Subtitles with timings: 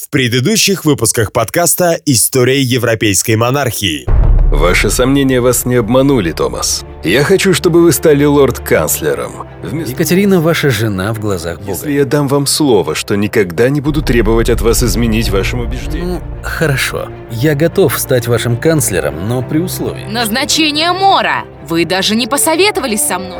[0.00, 4.06] В предыдущих выпусках подкаста «История европейской монархии».
[4.50, 6.82] Ваши сомнения вас не обманули, Томас.
[7.04, 9.46] Я хочу, чтобы вы стали лорд-канцлером.
[9.62, 9.92] Вместо...
[9.92, 11.72] Екатерина ваша жена в глазах Бога.
[11.72, 16.08] Если я дам вам слово, что никогда не буду требовать от вас изменить вашим убеждениям.
[16.08, 17.10] Ну, хорошо.
[17.30, 20.06] Я готов стать вашим канцлером, но при условии.
[20.10, 21.44] Назначение Мора!
[21.68, 23.38] Вы даже не посоветовались со мной.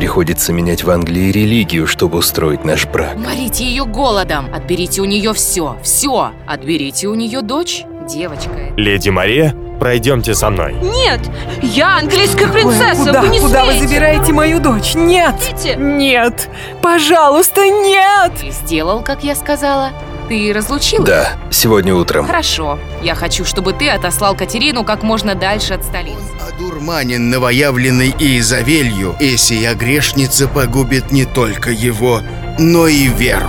[0.00, 3.18] Приходится менять в Англии религию, чтобы устроить наш брак.
[3.18, 4.46] Морите ее голодом.
[4.50, 5.76] Отберите у нее все.
[5.82, 6.30] Все.
[6.46, 7.84] Отберите у нее дочь.
[8.08, 8.72] Девочка.
[8.78, 10.74] Леди Мария, пройдемте со мной.
[10.80, 11.20] Нет,
[11.60, 13.88] я английская принцесса, Куда, вы не куда вы смеете.
[13.88, 14.94] забираете мою дочь?
[14.94, 15.34] Нет!
[15.52, 15.76] Идите.
[15.76, 16.48] Нет!
[16.80, 18.32] Пожалуйста, нет!
[18.40, 19.90] Ты сделал, как я сказала?
[20.30, 21.02] Ты разлучил?
[21.02, 22.24] Да, сегодня утром.
[22.24, 22.78] Хорошо.
[23.02, 26.20] Я хочу, чтобы ты отослал Катерину как можно дальше от столицы.
[26.48, 32.20] Одурманен новоявленный Иезавелью, и сия грешница погубит не только его,
[32.60, 33.48] но и веру.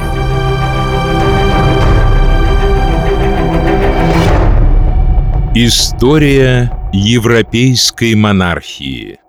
[5.54, 9.21] История европейской монархии.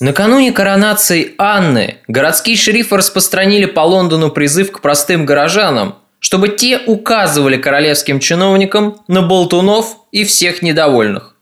[0.00, 7.56] Накануне коронации Анны городские шерифы распространили по Лондону призыв к простым горожанам, чтобы те указывали
[7.56, 11.34] королевским чиновникам на болтунов и всех недовольных.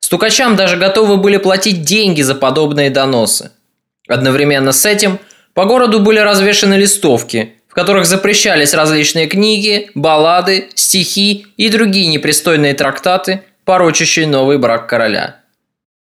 [0.00, 3.52] Стукачам даже готовы были платить деньги за подобные доносы.
[4.08, 5.18] Одновременно с этим
[5.52, 12.72] по городу были развешаны листовки, в которых запрещались различные книги, баллады, стихи и другие непристойные
[12.72, 15.40] трактаты, порочащие новый брак короля.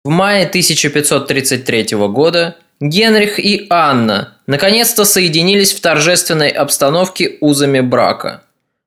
[0.04, 8.44] В мае 1533 года Генрих и Анна наконец-то соединились в торжественной обстановке узами брака.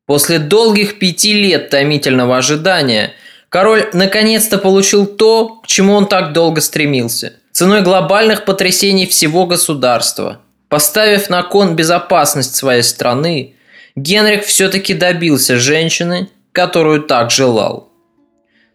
[0.07, 3.13] После долгих пяти лет томительного ожидания
[3.49, 10.41] король наконец-то получил то, к чему он так долго стремился– ценой глобальных потрясений всего государства.
[10.69, 13.55] Поставив на кон безопасность своей страны,
[13.95, 17.93] Генрих все-таки добился женщины, которую так желал.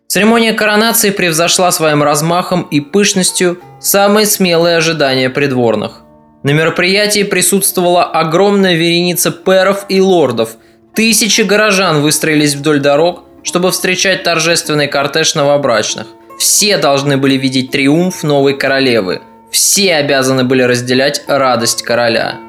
[0.10, 6.02] Церемония коронации превзошла своим размахом и пышностью самые смелые ожидания придворных.
[6.42, 10.56] На мероприятии присутствовала огромная вереница пэров и лордов.
[10.96, 16.08] Тысячи горожан выстроились вдоль дорог, чтобы встречать торжественный кортеж новобрачных.
[16.40, 19.22] Все должны были видеть триумф новой королевы.
[19.52, 22.40] Все обязаны были разделять радость короля.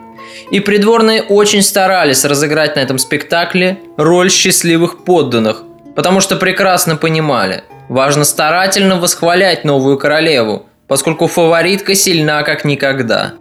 [0.51, 7.65] И придворные очень старались разыграть на этом спектакле роль счастливых подданных, потому что прекрасно понимали,
[7.89, 13.35] важно старательно восхвалять новую королеву, поскольку фаворитка сильна как никогда.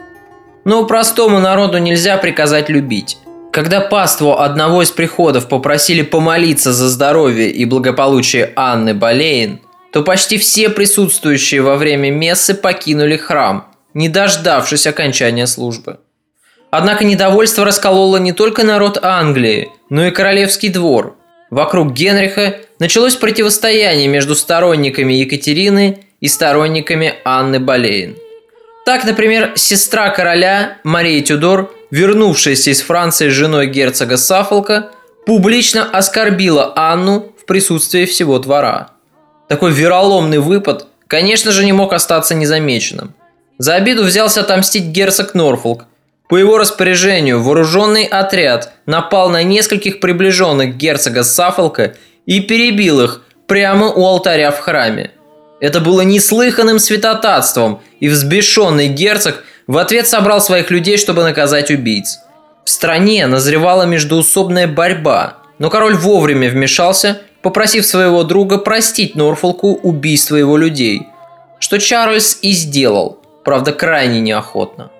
[0.65, 3.17] Но простому народу нельзя приказать любить.
[3.51, 9.61] Когда паству одного из приходов попросили помолиться за здоровье и благополучие Анны Болейн,
[9.91, 15.97] то почти все присутствующие во время мессы покинули храм, не дождавшись окончания службы.
[16.71, 21.17] Однако недовольство раскололо не только народ Англии, но и королевский двор.
[21.49, 28.15] Вокруг Генриха началось противостояние между сторонниками Екатерины и сторонниками Анны Болейн.
[28.85, 34.91] Так, например, сестра короля Мария Тюдор, вернувшаяся из Франции с женой герцога Саффолка,
[35.25, 38.91] публично оскорбила Анну в присутствии всего двора.
[39.47, 43.13] Такой вероломный выпад, конечно же, не мог остаться незамеченным.
[43.57, 45.85] За обиду взялся отомстить герцог Норфолк.
[46.29, 51.95] По его распоряжению вооруженный отряд напал на нескольких приближенных герцога Саффолка
[52.28, 55.09] и перебил их прямо у алтаря в храме.
[55.59, 62.19] Это было неслыханным святотатством, и взбешенный герцог в ответ собрал своих людей, чтобы наказать убийц.
[62.63, 70.35] В стране назревала междоусобная борьба, но король вовремя вмешался, попросив своего друга простить Норфолку убийство
[70.35, 71.07] его людей,
[71.57, 74.91] что Чарльз и сделал, правда крайне неохотно.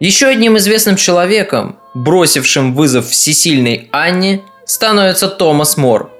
[0.00, 6.10] Еще одним известным человеком, бросившим вызов всесильной Анне, становится Томас Мор.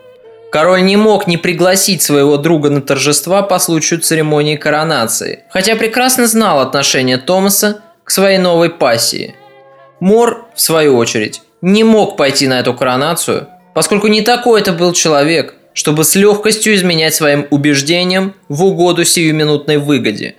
[0.52, 6.26] Король не мог не пригласить своего друга на торжества по случаю церемонии коронации, хотя прекрасно
[6.26, 9.34] знал отношение Томаса к своей новой пассии.
[9.98, 14.92] Мор, в свою очередь, не мог пойти на эту коронацию, поскольку не такой это был
[14.92, 20.34] человек, чтобы с легкостью изменять своим убеждениям в угоду сиюминутной выгоде.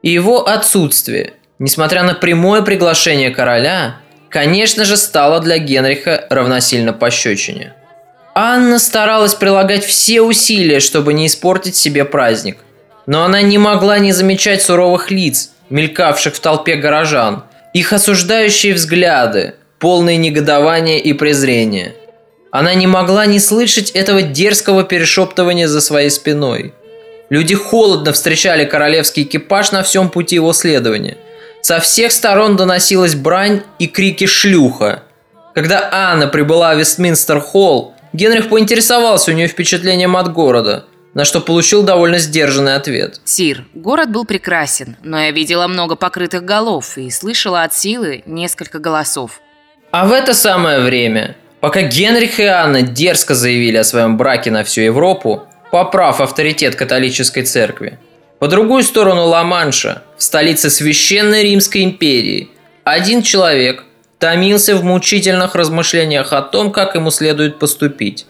[0.00, 3.96] И его отсутствие, несмотря на прямое приглашение короля,
[4.28, 7.74] конечно же стало для Генриха равносильно пощечине.
[8.34, 12.58] Анна старалась прилагать все усилия, чтобы не испортить себе праздник.
[13.06, 17.44] Но она не могла не замечать суровых лиц, мелькавших в толпе горожан,
[17.74, 21.94] их осуждающие взгляды, полные негодования и презрения.
[22.50, 26.72] Она не могла не слышать этого дерзкого перешептывания за своей спиной.
[27.30, 31.18] Люди холодно встречали королевский экипаж на всем пути его следования.
[31.62, 35.02] Со всех сторон доносилась брань и крики «шлюха».
[35.54, 41.82] Когда Анна прибыла в Вестминстер-холл, Генрих поинтересовался у нее впечатлением от города, на что получил
[41.82, 43.20] довольно сдержанный ответ.
[43.24, 48.78] Сир, город был прекрасен, но я видела много покрытых голов и слышала от силы несколько
[48.78, 49.40] голосов.
[49.90, 54.64] А в это самое время, пока Генрих и Анна дерзко заявили о своем браке на
[54.64, 57.98] всю Европу, поправ авторитет католической церкви,
[58.38, 62.50] по другую сторону Ла-Манша, в столице Священной Римской империи,
[62.84, 63.84] один человек
[64.18, 68.26] томился в мучительных размышлениях о том, как ему следует поступить.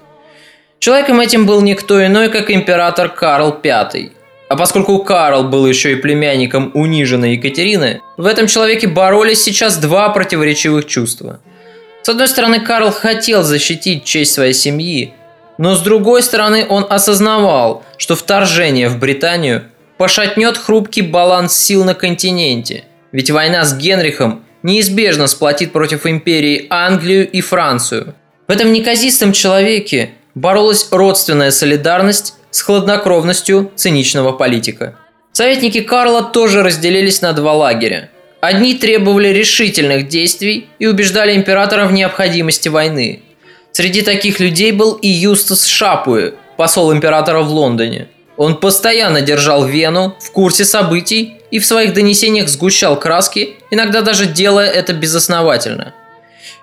[0.78, 4.10] Человеком этим был никто иной, как император Карл V.
[4.49, 10.08] А поскольку Карл был еще и племянником униженной Екатерины, в этом человеке боролись сейчас два
[10.08, 11.40] противоречивых чувства.
[12.02, 15.12] С одной стороны, Карл хотел защитить честь своей семьи,
[15.58, 19.64] но с другой стороны, он осознавал, что вторжение в Британию
[19.99, 27.29] пошатнет хрупкий баланс сил на континенте, ведь война с Генрихом неизбежно сплотит против империи Англию
[27.29, 28.15] и Францию.
[28.47, 34.97] В этом неказистом человеке боролась родственная солидарность с хладнокровностью циничного политика.
[35.33, 38.11] Советники Карла тоже разделились на два лагеря.
[38.41, 43.23] Одни требовали решительных действий и убеждали императора в необходимости войны.
[43.73, 48.09] Среди таких людей был и Юстас Шапуэ, посол императора в Лондоне.
[48.38, 54.26] Он постоянно держал Вену в курсе событий и в своих донесениях сгущал краски, иногда даже
[54.26, 55.93] делая это безосновательно.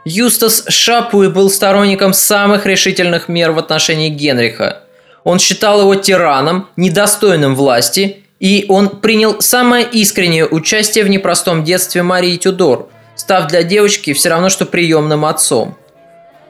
[0.05, 4.83] Юстас Шапуи был сторонником самых решительных мер в отношении Генриха.
[5.25, 12.03] Он считал его тираном, недостойным власти, и он принял самое искреннее участие в непростом детстве
[12.03, 15.75] Марии Тюдор, став для девочки все равно, что приемным отцом.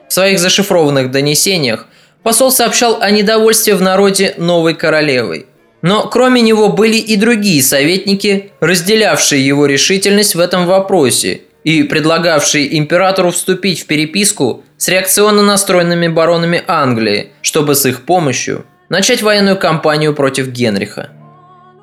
[0.07, 1.88] В своих зашифрованных донесениях
[2.25, 5.45] посол сообщал о недовольстве в народе новой королевой–
[5.86, 12.80] но кроме него были и другие советники, разделявшие его решительность в этом вопросе и предлагавшие
[12.80, 19.57] императору вступить в переписку с реакционно настроенными баронами Англии, чтобы с их помощью начать военную
[19.60, 21.12] кампанию против Генриха.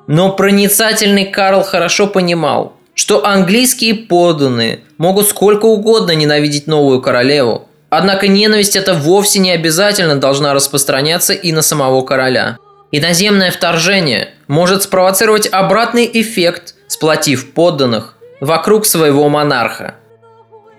[0.07, 8.27] Но проницательный Карл хорошо понимал, что английские подданные могут сколько угодно ненавидеть новую королеву, однако
[8.27, 12.57] ненависть эта вовсе не обязательно должна распространяться и на самого короля–
[12.95, 19.95] Иноземное вторжение может спровоцировать обратный эффект, сплотив подданных вокруг своего монарха.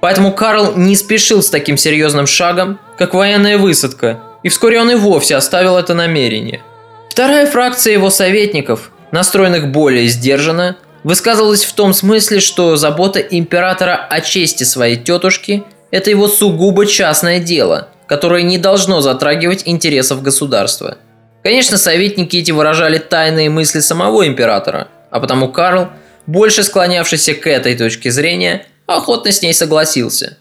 [0.00, 4.94] Поэтому Карл не спешил с таким серьезным шагом, как военная высадка, и вскоре он и
[4.94, 6.62] вовсе оставил это намерение.
[7.10, 14.20] Вторая фракция его советников, настроенных более сдержанно, высказывалась в том смысле, что забота императора о
[14.20, 20.98] чести своей тетушки– это его сугубо частное дело, которое не должно затрагивать интересов государства–
[21.44, 25.90] Конечно, советники эти выражали тайные мысли самого императора, а потому Карл,
[26.26, 30.38] больше склонявшийся к этой точке зрения, охотно с ней согласился.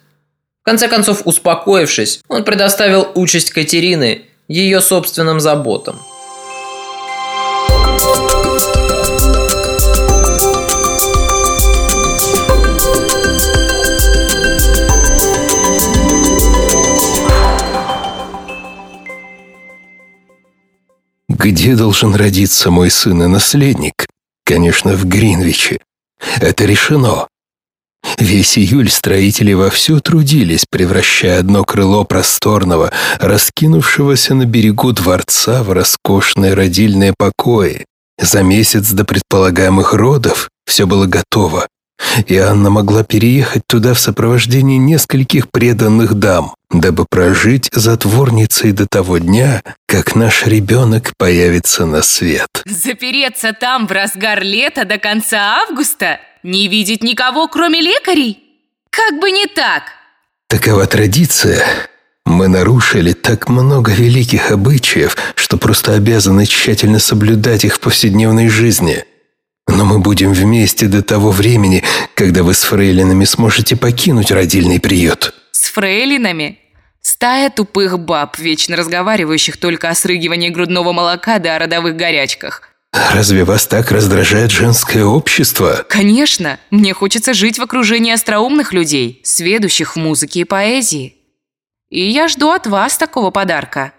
[0.62, 6.00] В конце концов, успокоившись, он предоставил участь Катерины ее собственным заботам–
[21.44, 24.06] Где должен родиться мой сын и наследник?
[24.46, 25.78] Конечно, в Гринвиче.
[26.40, 27.28] Это решено.
[28.18, 36.54] Весь июль строители вовсю трудились, превращая одно крыло просторного, раскинувшегося на берегу дворца в роскошные
[36.54, 37.86] родильные покои.
[38.22, 41.68] За месяц до предполагаемых родов все было готово,
[42.28, 49.18] и Анна могла переехать туда в сопровождении нескольких преданных дам, дабы прожить затворницей до того
[49.18, 52.48] дня, как наш ребенок появится на свет.
[52.66, 56.20] Запереться там в разгар лета до конца августа?
[56.44, 58.40] Не видеть никого, кроме лекарей?
[58.90, 59.84] Как бы не так!
[60.48, 61.66] Такова традиция.
[62.26, 69.04] Мы нарушили так много великих обычаев, что просто обязаны тщательно соблюдать их в повседневной жизни–
[69.68, 71.84] но мы будем вместе до того времени,
[72.16, 75.34] когда вы с фрейлинами сможете покинуть родильный приют».
[75.52, 76.60] «С фрейлинами?»
[77.02, 82.74] Стая тупых баб, вечно разговаривающих только о срыгивании грудного молока да о родовых горячках.
[82.94, 85.86] Разве вас так раздражает женское общество?
[85.90, 86.60] Конечно.
[86.70, 91.16] Мне хочется жить в окружении остроумных людей, сведущих в музыке и поэзии.
[91.90, 93.94] И я жду от вас такого подарка.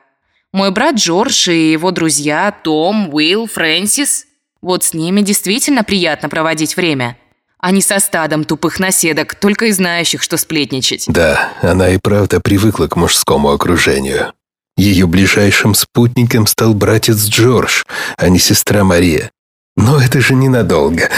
[0.52, 4.26] Мой брат Джордж и его друзья Том, Уилл, Фрэнсис
[4.64, 7.16] вот с ними действительно приятно проводить время.
[7.58, 11.04] а не со стадом тупых наседок, только и знающих, что сплетничать.
[11.06, 14.34] Да, она и правда привыкла к мужскому окружению.
[14.76, 17.84] Ее ближайшим спутником стал братец Джордж,
[18.18, 19.30] а не сестра Мария.
[19.78, 21.08] Но это же ненадолго.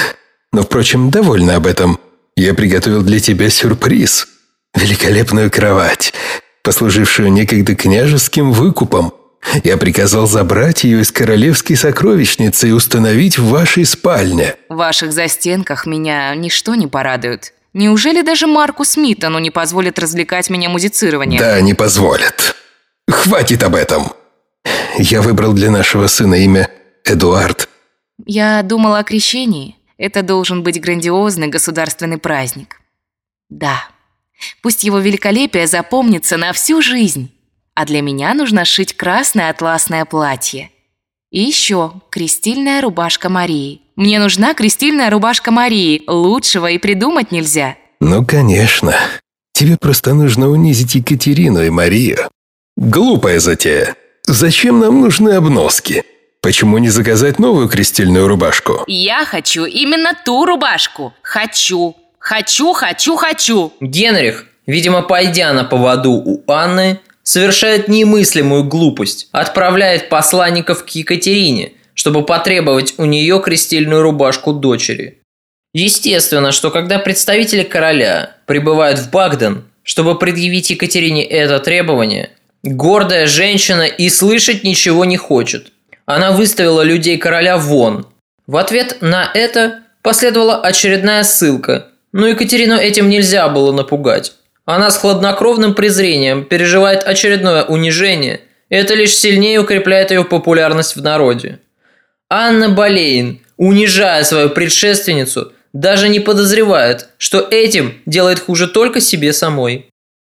[0.53, 1.99] Но, впрочем, довольна об этом.
[2.37, 4.29] Я приготовил для тебя сюрприз.
[4.77, 6.13] Великолепную кровать,
[6.63, 9.13] послужившую некогда княжеским выкупом.
[9.65, 14.57] Я приказал забрать ее из королевской сокровищницы и установить в вашей спальне.
[14.69, 17.53] В ваших застенках меня ничто не порадует.
[17.73, 21.39] Неужели даже Марку Смитону не позволит развлекать меня музицированием?
[21.39, 22.57] Да, не позволят.
[23.09, 24.13] Хватит об этом.
[24.99, 26.71] Я выбрал для нашего сына имя
[27.05, 27.69] Эдуард.
[28.25, 29.77] Я думала о крещении.
[29.99, 32.81] Это должен быть грандиозный государственный праздник.
[33.49, 33.85] Да,
[34.63, 37.31] пусть его великолепие запомнится на всю жизнь.
[37.77, 40.71] А для меня нужно шить красное атласное платье.
[41.31, 43.83] И еще крестильная рубашка Марии.
[43.97, 46.03] Мне нужна крестильная рубашка Марии.
[46.07, 47.77] Лучшего и придумать нельзя.
[48.01, 48.95] Ну, конечно.
[49.53, 52.31] Тебе просто нужно унизить Екатерину и Марию.
[52.79, 53.95] Глупая затея.
[54.25, 56.03] Зачем нам нужны обноски?
[56.41, 58.85] Почему не заказать новую крестильную рубашку?
[58.87, 61.13] Я хочу именно ту рубашку.
[61.21, 61.95] Хочу.
[62.19, 63.73] Хочу, хочу, хочу.
[63.81, 69.29] Генрих, видимо, пойдя на поводу у Анны, совершает немыслимую глупость.
[69.33, 75.19] Отправляет посланников к Екатерине, чтобы потребовать у нее крестильную рубашку дочери.
[75.75, 82.31] Естественно, что когда представители короля прибывают в Багден, чтобы предъявить Екатерине это требование,
[82.63, 85.73] гордая женщина и слышать ничего не хочет.
[86.07, 88.07] Она выставила людей короля вон.
[88.47, 94.35] В ответ на это последовала очередная ссылка, но Екатерину этим нельзя было напугать.
[94.67, 101.03] Она с хладнокровным презрением переживает очередное унижение, и это лишь сильнее укрепляет ее популярность в
[101.03, 101.61] народе.
[102.29, 109.87] Анна Болейн, унижая свою предшественницу, даже не подозревает, что этим делает хуже только себе самой.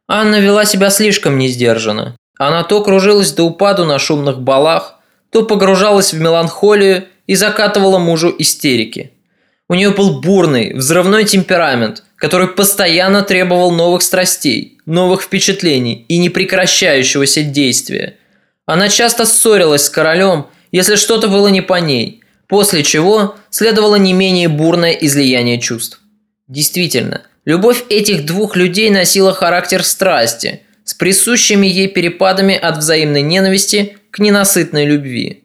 [0.07, 2.15] Анна вела себя слишком несдержанно.
[2.37, 4.99] Она то кружилась до упаду на шумных балах,
[5.31, 9.11] то погружалась в меланхолию и закатывала мужу истерики.
[9.67, 17.43] У нее был бурный, взрывной темперамент, который постоянно требовал новых страстей, новых впечатлений и непрекращающегося
[17.43, 18.15] действия.
[18.65, 24.13] Она часто ссорилась с королем, если что-то было не по ней, после чего следовало не
[24.13, 26.01] менее бурное излияние чувств.
[26.47, 33.97] Действительно, любовь этих двух людей носила характер страсти, с присущими ей перепадами от взаимной ненависти
[34.09, 35.43] к ненасытной любви.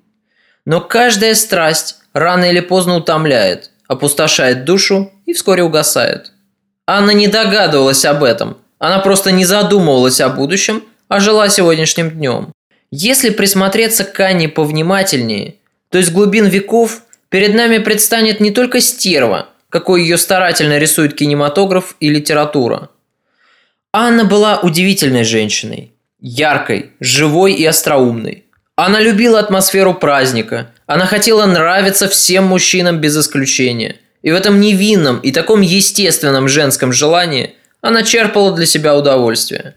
[0.64, 6.31] Но каждая страсть рано или поздно утомляет, опустошает душу и вскоре угасает.
[6.94, 8.58] Анна не догадывалась об этом.
[8.78, 12.52] Она просто не задумывалась о будущем, а жила сегодняшним днем.
[12.90, 15.54] Если присмотреться к Анне повнимательнее,
[15.88, 21.96] то из глубин веков перед нами предстанет не только стерва, какой ее старательно рисует кинематограф
[21.98, 22.90] и литература.
[23.94, 25.92] Анна была удивительной женщиной.
[26.20, 28.44] Яркой, живой и остроумной.
[28.76, 30.70] Она любила атмосферу праздника.
[30.84, 33.96] Она хотела нравиться всем мужчинам без исключения.
[34.22, 39.74] И в этом невинном и таком естественном женском желании она черпала для себя удовольствие.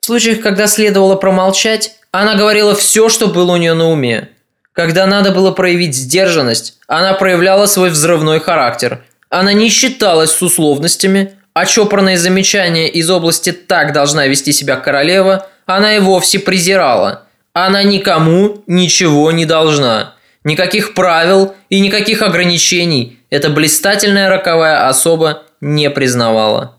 [0.00, 4.30] В случаях, когда следовало промолчать, она говорила все, что было у нее на уме.
[4.72, 9.04] Когда надо было проявить сдержанность, она проявляла свой взрывной характер.
[9.28, 15.48] Она не считалась с условностями, а чопорные замечания из области «так должна вести себя королева»
[15.66, 17.24] она и вовсе презирала.
[17.52, 20.14] Она никому ничего не должна.
[20.44, 26.76] Никаких правил и никаких ограничений эта блистательная роковая особа не признавала.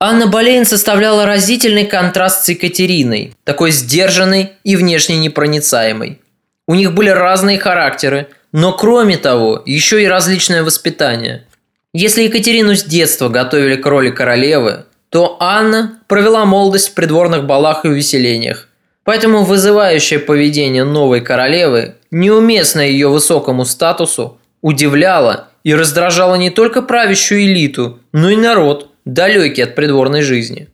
[0.00, 6.20] Анна Болейн составляла разительный контраст с Екатериной, такой сдержанной и внешне непроницаемой.
[6.66, 11.46] У них были разные характеры, но кроме того, еще и различное воспитание.
[11.92, 17.84] Если Екатерину с детства готовили к роли королевы, то Анна провела молодость в придворных балах
[17.84, 18.68] и увеселениях.
[19.04, 27.42] Поэтому вызывающее поведение новой королевы, неуместное ее высокому статусу, удивляло и раздражало не только правящую
[27.42, 30.68] элиту, но и народ, далекий от придворной жизни.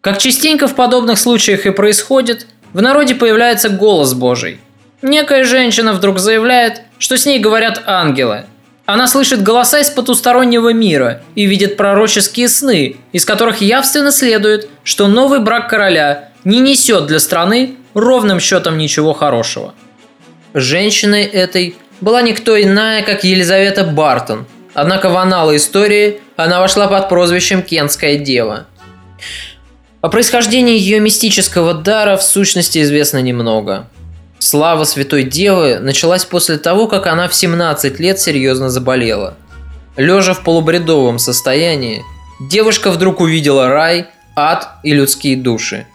[0.00, 4.60] Как частенько в подобных случаях и происходит, в народе появляется голос Божий.
[5.02, 8.46] Некая женщина вдруг заявляет, что с ней говорят ангелы.
[8.86, 15.06] Она слышит голоса из потустороннего мира и видит пророческие сны, из которых явственно следует, что
[15.06, 19.74] новый брак короля не несет для страны ровным счетом ничего хорошего.
[20.54, 24.46] Женщиной этой была никто иная, как Елизавета Бартон.
[24.74, 28.66] Однако в аналы истории она вошла под прозвищем Кентская дева.
[30.02, 33.88] О происхождении ее мистического дара в сущности известно немного.
[34.38, 39.38] Слава Святой Девы началась после того, как она в 17 лет серьезно заболела.
[39.96, 42.02] Лежа в полубредовом состоянии,
[42.38, 45.86] девушка вдруг увидела рай, ад и людские души.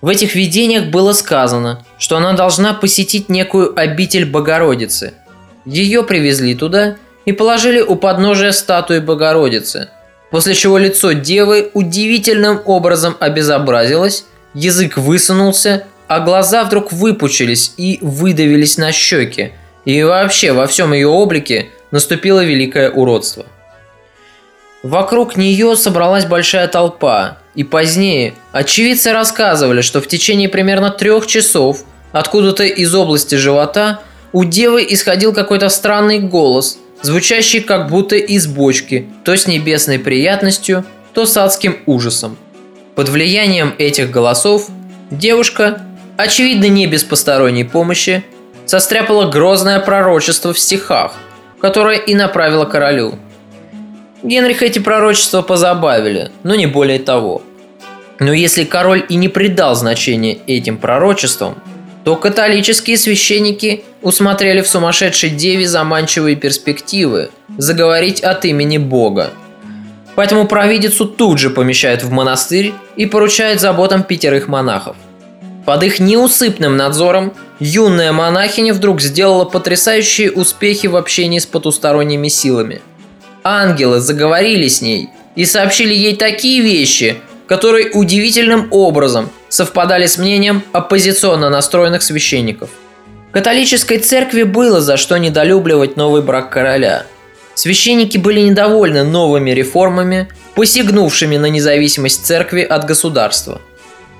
[0.00, 5.14] В этих видениях было сказано, что она должна посетить некую обитель Богородицы.
[5.68, 6.96] Ее привезли туда
[7.26, 9.90] и положили у подножия статуи Богородицы,
[10.30, 18.78] после чего лицо девы удивительным образом обезобразилось, язык высунулся, а глаза вдруг выпучились и выдавились
[18.78, 19.52] на щеки,
[19.84, 23.44] и вообще во всем ее облике наступило великое уродство.
[24.82, 31.84] Вокруг нее собралась большая толпа, и позднее очевидцы рассказывали, что в течение примерно трех часов
[32.12, 34.00] откуда-то из области живота
[34.32, 40.84] у девы исходил какой-то странный голос, звучащий как будто из бочки, то с небесной приятностью,
[41.14, 42.36] то с адским ужасом.
[42.94, 44.68] Под влиянием этих голосов
[45.10, 45.82] девушка,
[46.16, 48.24] очевидно не без посторонней помощи,
[48.66, 51.14] состряпала грозное пророчество в стихах,
[51.60, 53.18] которое и направила королю.
[54.22, 57.42] Генриха эти пророчества позабавили, но не более того.
[58.18, 61.54] Но если король и не придал значения этим пророчествам,
[62.08, 69.28] то католические священники усмотрели в сумасшедшей деве заманчивые перспективы заговорить от имени Бога.
[70.14, 74.96] Поэтому провидицу тут же помещают в монастырь и поручают заботам пятерых монахов.
[75.66, 82.80] Под их неусыпным надзором юная монахиня вдруг сделала потрясающие успехи в общении с потусторонними силами.
[83.44, 90.62] Ангелы заговорили с ней и сообщили ей такие вещи, которые удивительным образом совпадали с мнением
[90.72, 92.70] оппозиционно настроенных священников.
[93.32, 97.04] Католической церкви было за что недолюбливать новый брак короля.
[97.54, 103.60] Священники были недовольны новыми реформами, посягнувшими на независимость церкви от государства.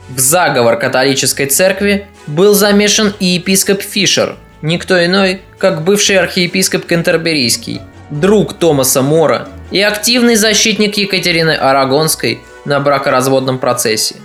[0.08, 7.80] В заговор католической церкви был замешан и епископ Фишер, никто иной, как бывший архиепископ Кентерберийский,
[8.10, 14.16] друг Томаса Мора и активный защитник Екатерины Арагонской на бракоразводном процессе.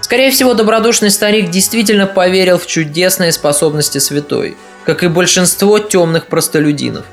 [0.00, 7.04] Скорее всего, добродушный старик действительно поверил в чудесные способности святой, как и большинство темных простолюдинов.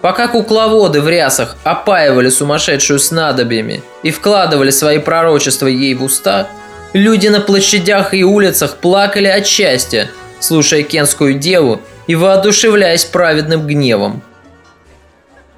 [0.00, 6.48] Пока кукловоды в рясах опаивали сумасшедшую снадобьями и вкладывали свои пророчества ей в уста,
[6.92, 14.22] люди на площадях и улицах плакали от счастья, слушая кенскую деву и воодушевляясь праведным гневом.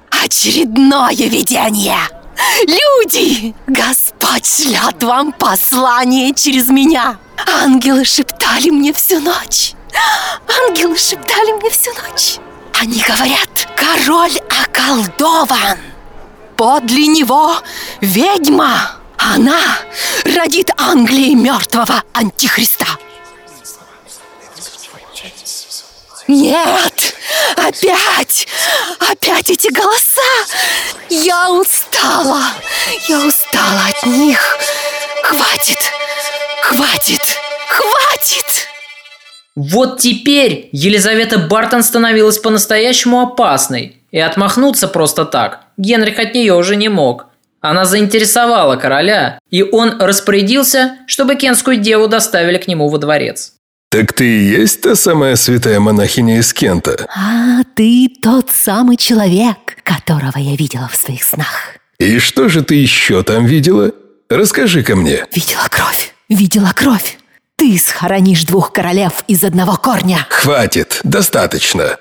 [0.09, 2.16] Очередное видение!
[2.67, 3.55] Люди!
[3.67, 7.17] Господь шлет вам послание через меня!
[7.63, 9.73] Ангелы шептали мне всю ночь!
[10.65, 12.37] Ангелы шептали мне всю ночь!
[12.79, 15.77] Они говорят, король околдован!
[16.55, 17.55] Подле него
[18.01, 18.97] ведьма!
[19.17, 19.59] Она
[20.23, 22.85] родит Англии мертвого антихриста!
[26.27, 27.15] Нет!
[27.55, 28.47] Опять!
[28.99, 30.21] Опять эти голоса!
[31.09, 32.41] Я устала!
[33.07, 34.39] Я устала от них!
[35.23, 35.77] Хватит!
[36.61, 37.21] Хватит!
[37.69, 38.67] Хватит!
[39.55, 46.75] Вот теперь Елизавета Бартон становилась по-настоящему опасной, и отмахнуться просто так Генрих от нее уже
[46.75, 47.27] не мог.
[47.61, 53.56] Она заинтересовала короля, и он распорядился, чтобы кенскую деву доставили к нему во дворец.
[53.97, 57.07] Так ты и есть та самая святая монахиня из Кента?
[57.15, 61.77] А ты тот самый человек, которого я видела в своих снах.
[61.97, 63.91] И что же ты еще там видела?
[64.29, 65.25] Расскажи-ка мне.
[65.33, 67.17] Видела кровь, видела кровь.
[67.55, 70.27] Ты схоронишь двух королев из одного корня.
[70.29, 71.97] Хватит, достаточно.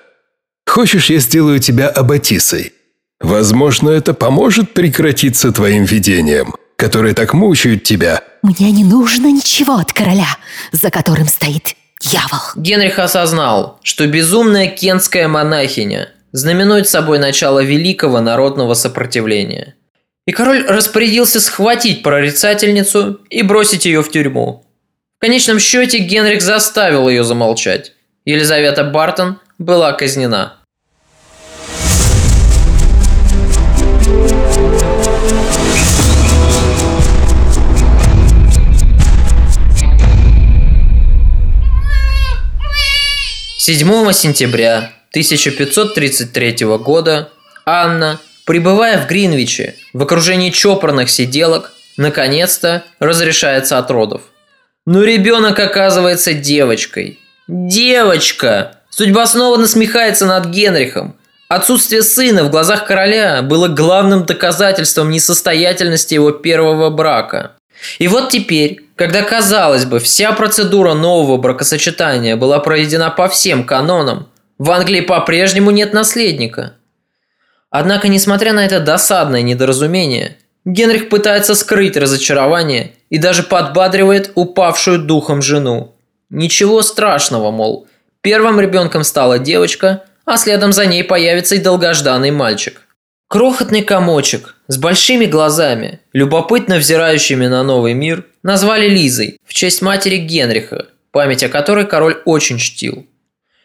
[0.67, 2.75] Хочешь, я сделаю тебя аббатисой?
[3.21, 8.23] Возможно, это поможет прекратиться твоим видением, которые так мучают тебя.
[8.43, 10.29] Мне не нужно ничего от короля,
[10.73, 12.41] за которым стоит дьявол.
[12.57, 19.75] Генрих осознал, что безумная кентская монахиня знаменует собой начало великого народного сопротивления.
[20.27, 24.65] И король распорядился схватить прорицательницу и бросить ее в тюрьму.
[25.19, 27.93] В конечном счете Генрих заставил ее замолчать.
[28.25, 30.59] Елизавета Бартон была казнена.
[43.68, 47.31] Седьмого сентября 1533 года
[47.64, 54.22] Анна, пребывая в Гринвиче в окружении чопорных сиделок, наконец-то разрешается от родов.
[54.87, 57.18] Но ребенок оказывается девочкой.
[57.48, 58.83] Девочка!
[58.88, 61.16] Судьба снова насмехается над Генрихом.
[61.48, 67.56] Отсутствие сына в глазах короля было главным доказательством несостоятельности его первого брака.
[67.99, 74.29] И вот теперь, когда, казалось бы, вся процедура нового бракосочетания была проведена по всем канонам,
[74.59, 76.75] в Англии по-прежнему нет наследника.
[77.71, 85.43] Однако, несмотря на это досадное недоразумение, Генрих пытается скрыть разочарование и даже подбадривает упавшую духом
[85.43, 85.95] жену.
[86.29, 87.87] Ничего страшного, мол,
[88.21, 92.86] первым ребенком стала девочка, а следом за ней появится и долгожданный мальчик.
[93.29, 100.19] Крохотный комочек с большими глазами, любопытно взирающими на новый мир, назвали Лизой в честь матери
[100.19, 103.05] Генриха, память о которой король очень чтил.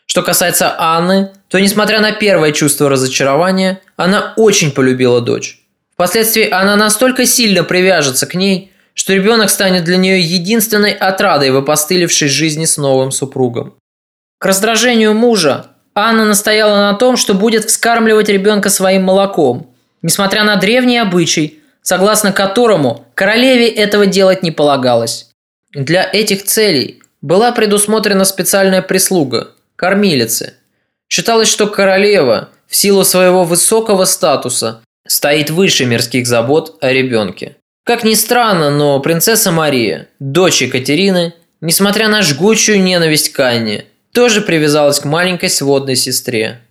[0.08, 5.60] Что касается Анны, то несмотря на первое чувство разочарования, она очень полюбила дочь.
[5.94, 11.58] Впоследствии она настолько сильно привяжется к ней, что ребенок станет для нее единственной отрадой в
[11.58, 13.76] опостылевшей жизни с новым супругом.
[14.40, 19.70] К раздражению мужа Анна настояла на том, что будет вскармливать ребенка своим молоком,
[20.02, 25.30] несмотря на древний обычай, согласно которому королеве этого делать не полагалось.
[25.74, 30.54] Для этих целей была предусмотрена специальная прислуга– кормилицы.
[31.10, 37.58] Считалось, что королева, в силу своего высокого статуса, стоит выше мирских забот о ребенке.
[37.84, 44.42] Как ни странно, но принцесса Мария, дочь Екатерины, несмотря на жгучую ненависть к Анне, тоже
[44.42, 46.62] привязалась к маленькой сводной сестре.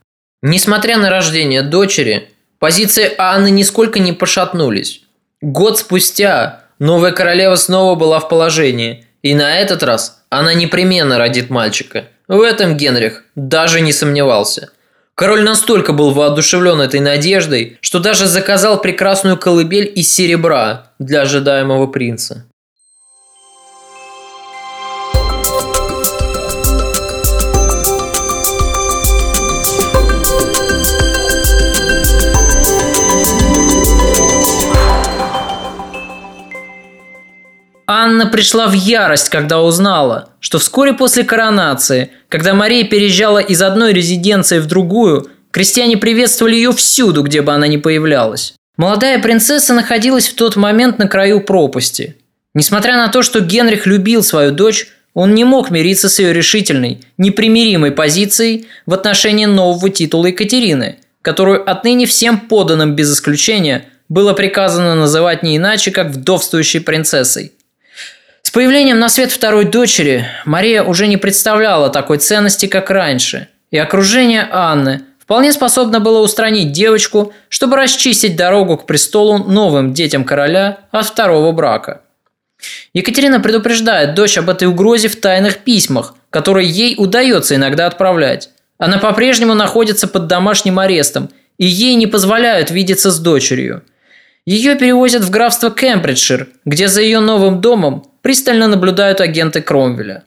[0.42, 5.02] Несмотря на рождение дочери, позиции Анны нисколько не пошатнулись.
[5.40, 11.50] Год спустя новая королева снова была в положении, и на этот раз она непременно родит
[11.50, 12.04] мальчика.
[12.28, 14.70] В этом Генрих даже не сомневался–
[15.20, 21.88] Король настолько был воодушевлен этой надеждой, что даже заказал прекрасную колыбель из серебра для ожидаемого
[21.88, 22.46] принца.
[37.92, 43.92] Анна пришла в ярость, когда узнала, что вскоре после коронации, когда Мария переезжала из одной
[43.92, 48.54] резиденции в другую, крестьяне приветствовали ее всюду, где бы она ни появлялась.
[48.76, 52.16] Молодая принцесса находилась в тот момент на краю пропасти.
[52.54, 57.00] Несмотря на то, что Генрих любил свою дочь, он не мог мириться с ее решительной,
[57.18, 64.94] непримиримой позицией в отношении нового титула Екатерины, которую отныне всем поданным без исключения было приказано
[64.94, 67.50] называть не иначе, как вдовствующей принцессой–
[68.50, 73.78] с появлением на свет второй дочери Мария уже не представляла такой ценности, как раньше, и
[73.78, 80.80] окружение Анны вполне способно было устранить девочку, чтобы расчистить дорогу к престолу новым детям короля
[80.90, 82.00] от второго брака.
[82.92, 88.50] Екатерина предупреждает дочь об этой угрозе в тайных письмах, которые ей удается иногда отправлять.
[88.78, 93.84] Она по-прежнему находится под домашним арестом, и ей не позволяют видеться с дочерью.
[94.46, 100.24] Ее перевозят в графство Кембриджшир, где за ее новым домом пристально наблюдают агенты Кромвеля.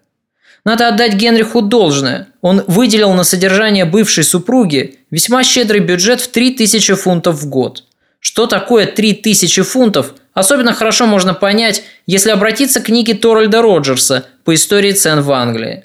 [0.65, 2.27] Надо отдать Генриху должное.
[2.41, 7.83] Он выделил на содержание бывшей супруги весьма щедрый бюджет в 3000 фунтов в год.
[8.19, 14.53] Что такое 3000 фунтов, особенно хорошо можно понять, если обратиться к книге Торальда Роджерса по
[14.53, 15.83] истории цен в Англии.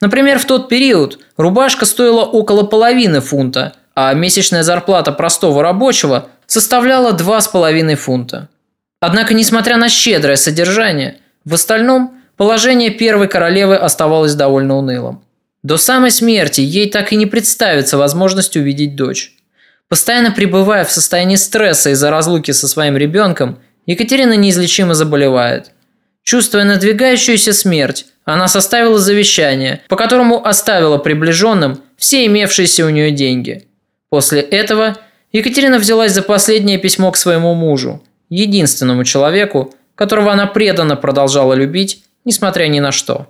[0.00, 7.12] Например, в тот период рубашка стоила около половины фунта, а месячная зарплата простого рабочего составляла
[7.16, 8.50] 2,5 фунта.
[9.00, 15.24] Однако, несмотря на щедрое содержание, в остальном, положение первой королевы оставалось довольно унылым.
[15.62, 19.32] До самой смерти ей так и не представится возможность увидеть дочь.
[19.88, 25.70] Постоянно пребывая в состоянии стресса из-за разлуки со своим ребенком, Екатерина неизлечимо заболевает.
[26.22, 33.66] Чувствуя надвигающуюся смерть, она составила завещание, по которому оставила приближенным все имевшиеся у нее деньги.
[34.10, 34.98] После этого
[35.32, 42.04] Екатерина взялась за последнее письмо к своему мужу, единственному человеку, которого она преданно продолжала любить,
[42.24, 43.28] несмотря ни на что.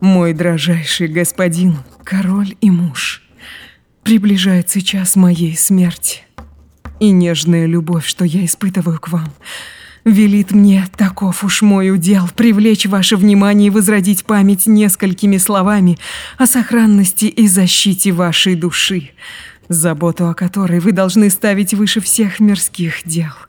[0.00, 3.22] Мой дрожайший господин, король и муж,
[4.02, 6.22] приближается час моей смерти.
[6.98, 9.32] И нежная любовь, что я испытываю к вам,
[10.04, 15.98] велит мне, таков уж мой удел, привлечь ваше внимание и возродить память несколькими словами
[16.36, 19.10] о сохранности и защите вашей души,
[19.68, 23.32] заботу о которой вы должны ставить выше всех мирских дел–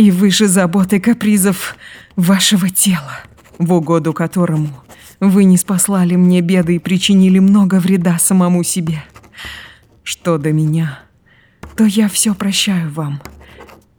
[0.00, 1.76] и выше заботы капризов
[2.16, 3.20] вашего тела,
[3.58, 4.82] в угоду которому
[5.20, 9.04] вы не спаслали мне беды и причинили много вреда самому себе.
[10.02, 11.00] Что до меня,
[11.76, 13.20] то я все прощаю вам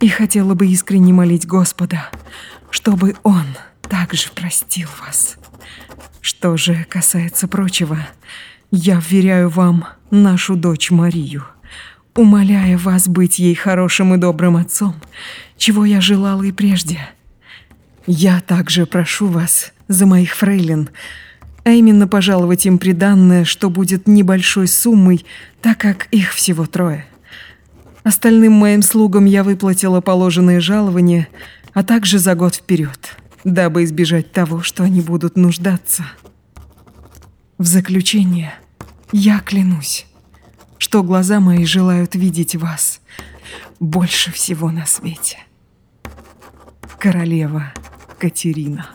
[0.00, 2.10] и хотела бы искренне молить Господа,
[2.70, 3.44] чтобы Он
[3.82, 5.36] также простил вас.
[6.20, 7.98] Что же касается прочего,
[8.72, 11.44] я вверяю вам нашу дочь Марию,
[12.16, 14.96] умоляя вас быть ей хорошим и добрым отцом
[15.62, 16.98] чего я желала и прежде.
[18.04, 20.88] Я также прошу вас за моих фрейлин,
[21.62, 25.24] а именно пожаловать им приданное, что будет небольшой суммой,
[25.60, 27.06] так как их всего трое.
[28.02, 31.28] Остальным моим слугам я выплатила положенные жалования,
[31.74, 36.02] а также за год вперед, дабы избежать того, что они будут нуждаться.
[37.58, 38.52] В заключение,
[39.12, 40.06] я клянусь,
[40.78, 43.00] что глаза мои желают видеть вас
[43.78, 45.38] больше всего на свете.
[46.98, 47.72] Королева
[48.18, 48.86] Катерина.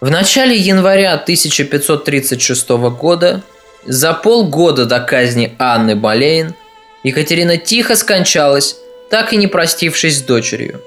[0.00, 3.42] В начале января 1536 года,
[3.86, 6.54] за полгода до казни Анны Болейн,
[7.02, 8.76] Екатерина тихо скончалась,
[9.10, 10.80] так и не простившись с дочерью.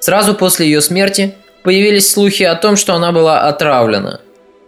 [0.00, 4.20] Сразу после ее смерти появились слухи о том, что она была отравлена.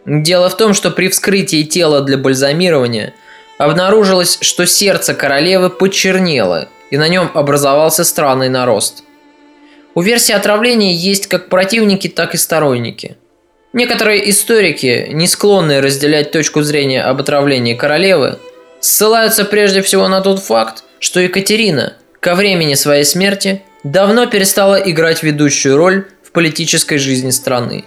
[0.08, 3.14] Дело в том, что при вскрытии тела для бальзамирования
[3.58, 9.04] обнаружилось, что сердце королевы почернело, и на нем образовался странный нарост.
[9.94, 13.16] У версии отравления есть как противники, так и сторонники–
[13.72, 18.38] Некоторые историки, не склонные разделять точку зрения об отравлении королевы,
[18.80, 25.22] ссылаются прежде всего на тот факт, что Екатерина ко времени своей смерти давно перестала играть
[25.22, 27.84] ведущую роль в политической жизни страны.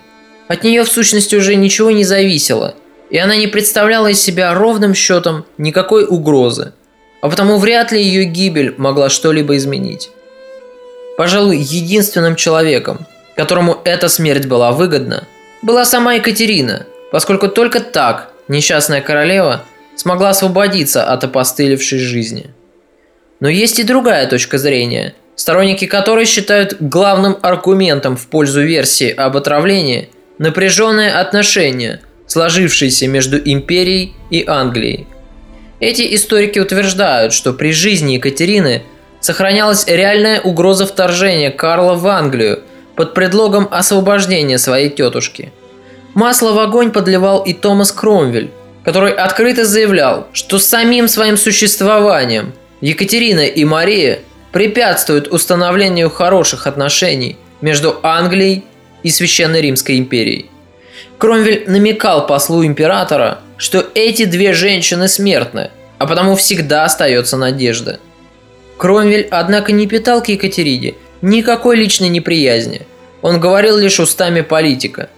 [0.52, 2.76] От нее в сущности уже ничего не зависело,
[3.10, 6.74] и она не представляла из себя ровным счетом никакой угрозы,
[7.22, 10.10] а потому вряд ли ее гибель могла что-либо изменить.
[11.16, 15.26] Пожалуй, единственным человеком, которому эта смерть была выгодна–
[15.62, 19.64] была сама Екатерина, поскольку только так несчастная королева
[19.96, 22.48] смогла освободиться от опостылевшей жизни.
[23.40, 29.38] Но есть и другая точка зрения, сторонники которой считают главным аргументом в пользу версии об
[29.38, 35.08] отравлении напряженные отношения, сложившиеся между империей и Англией.
[35.80, 38.84] Эти историки утверждают, что при жизни Екатерины
[39.20, 42.63] сохранялась реальная угроза вторжения Карла в Англию–
[42.96, 45.52] под предлогом освобождения своей тетушки.
[46.13, 48.52] Масло в огонь подливал и Томас Кромвель,
[48.84, 54.20] который открыто заявлял, что самим своим существованием Екатерина и Мария
[54.52, 58.65] препятствуют установлению хороших отношений между Англией
[59.04, 60.50] и Священной Римской империей.
[61.18, 68.00] Кромвель намекал послу императора, что эти две женщины смертны, а потому всегда остается надежда.
[68.78, 72.82] Кромвель, однако, не питал к Екатерине Никакой личной неприязни.
[73.22, 75.10] Он говорил лишь устами политика.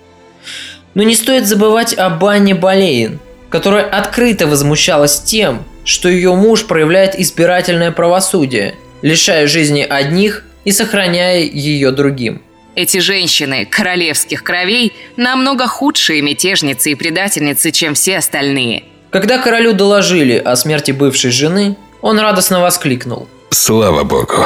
[0.93, 3.19] Но не стоит забывать об Анне Болейн,
[3.49, 11.39] которая открыто возмущалась тем, что ее муж проявляет избирательное правосудие, лишая жизни одних и сохраняя
[11.39, 12.41] ее другим.
[12.75, 18.83] Эти женщины королевских кровей намного худшие мятежницы и предательницы, чем все остальные.
[19.11, 23.27] Когда королю доложили о смерти бывшей жены, он радостно воскликнул.
[23.51, 24.45] Слава богу,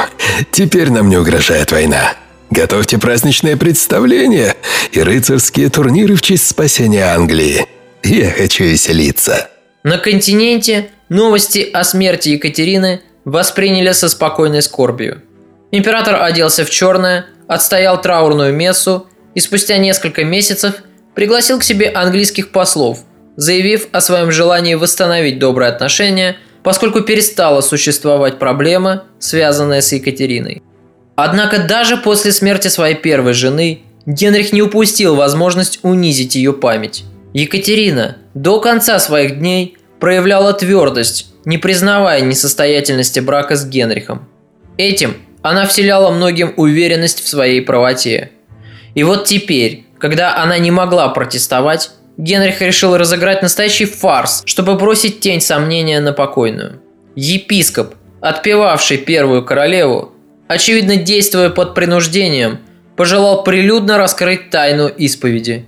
[0.50, 2.12] теперь нам не угрожает война.
[2.50, 4.54] Готовьте праздничное представление
[4.92, 7.66] и рыцарские турниры в честь спасения Англии.
[8.02, 9.50] Я хочу веселиться.
[9.82, 15.22] На континенте новости о смерти Екатерины восприняли со спокойной скорбью.
[15.70, 20.76] Император оделся в черное, отстоял траурную мессу и спустя несколько месяцев
[21.14, 23.00] пригласил к себе английских послов,
[23.36, 26.36] заявив о своем желании восстановить добрые отношения–
[26.68, 30.62] поскольку перестала существовать проблема, связанная с Екатериной.
[31.16, 37.04] Однако даже после смерти своей первой жены Генрих не упустил возможность унизить ее память.
[37.34, 44.28] Екатерина до конца своих дней проявляла твердость, не признавая несостоятельности брака с Генрихом.
[44.76, 48.30] Этим она вселяла многим уверенность в своей правоте.
[48.94, 55.20] И вот теперь, когда она не могла протестовать, Генрих решил разыграть настоящий фарс, чтобы бросить
[55.20, 56.80] тень сомнения на покойную.
[57.14, 60.12] Епископ, отпевавший первую королеву,
[60.48, 62.58] очевидно действуя под принуждением,
[62.96, 65.64] пожелал прилюдно раскрыть тайну исповеди.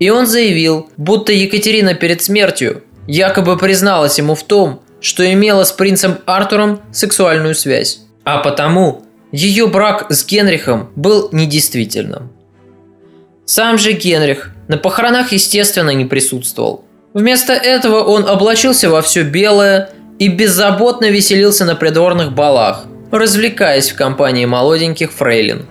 [0.00, 5.72] И он заявил, будто Екатерина перед смертью якобы призналась ему в том, что имела с
[5.72, 8.00] принцем Артуром сексуальную связь.
[8.24, 12.30] А потому ее брак с Генрихом был недействительным.
[13.46, 16.84] Сам же Генрих на похоронах, естественно, не присутствовал.
[17.14, 23.96] Вместо этого он облачился во все белое и беззаботно веселился на придворных балах, развлекаясь в
[23.96, 25.66] компании молоденьких фрейлин.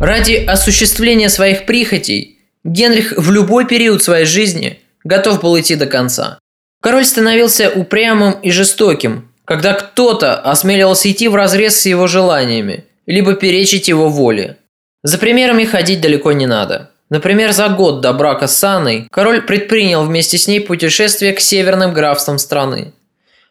[0.00, 6.38] Ради осуществления своих прихотей Генрих в любой период своей жизни готов был идти до конца.
[6.82, 13.34] Король становился упрямым и жестоким, когда кто-то осмеливался идти в разрез с его желаниями, либо
[13.34, 14.58] перечить его воле.
[15.02, 16.90] За примерами ходить далеко не надо.
[17.08, 21.94] Например, за год до брака с Анной король предпринял вместе с ней путешествие к северным
[21.94, 22.92] графствам страны.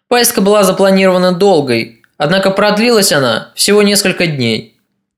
[0.09, 4.74] Поездка была запланирована долгой, Однако продлилась она всего несколько дней.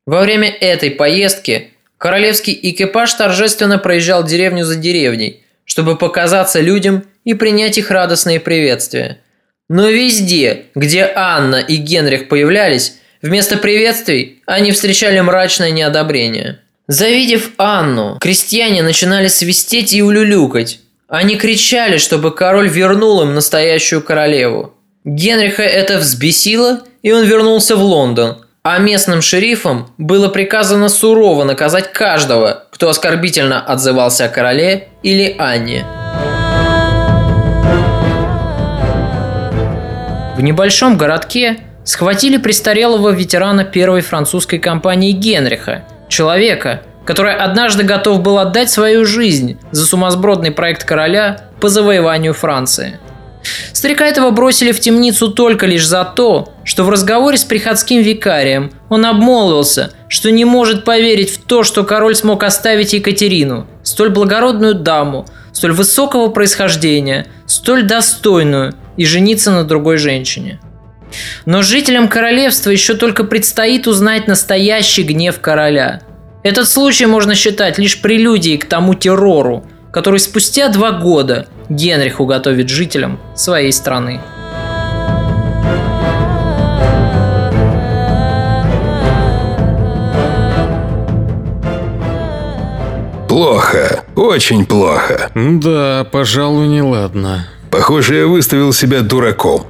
[0.08, 7.34] Во время этой поездки королевский экипаж торжественно проезжал деревню за деревней, чтобы показаться людям и
[7.34, 9.20] принять их радостные приветствия.
[9.68, 16.60] Но везде, где Анна и Генрих появлялись, вместо приветствий они встречали мрачное неодобрение.
[16.88, 20.80] Завидев Анну, крестьяне начинали свистеть и улюлюкать.
[21.10, 24.74] Они кричали, чтобы король вернул им настоящую королеву.
[25.04, 31.94] Генриха это взбесило, и он вернулся в Лондон, а местным шерифам было приказано сурово наказать
[31.94, 35.86] каждого, кто оскорбительно отзывался о короле или Анне.
[40.36, 48.38] В небольшом городке схватили престарелого ветерана первой французской компании Генриха, человека, который однажды готов был
[48.38, 53.00] отдать свою жизнь за сумасбродный проект короля по завоеванию Франции.
[53.72, 58.72] Старика этого бросили в темницу только лишь за то, что в разговоре с приходским викарием
[58.90, 64.76] он обмолвился, что не может поверить в то, что король смог оставить Екатерину, столь благородную
[64.76, 70.60] даму, столь высокого происхождения, столь достойную, и жениться на другой женщине.
[71.46, 76.02] Но жителям королевства еще только предстоит узнать настоящий гнев короля.
[76.44, 82.70] Этот случай можно считать лишь прелюдией к тому террору, который спустя два года Генрих уготовит
[82.70, 84.20] жителям своей страны.
[93.38, 95.30] Плохо, очень плохо.
[95.36, 97.48] Да, пожалуй, неладно.
[97.70, 99.68] Похоже, я выставил себя дураком.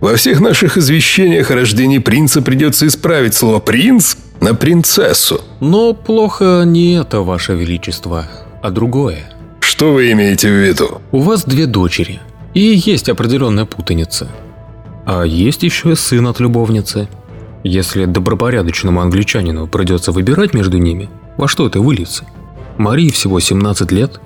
[0.00, 5.40] Во всех наших извещениях о рождении принца придется исправить слово «принц» на «принцессу».
[5.60, 8.26] Но плохо не это, ваше величество,
[8.60, 9.30] а другое.
[9.60, 11.00] Что вы имеете в виду?
[11.12, 12.18] У вас две дочери,
[12.52, 14.26] и есть определенная путаница.
[15.06, 17.06] А есть еще и сын от любовницы.
[17.62, 22.24] Если добропорядочному англичанину придется выбирать между ними, во что это выльется?
[22.78, 24.20] Марии всего 17 лет,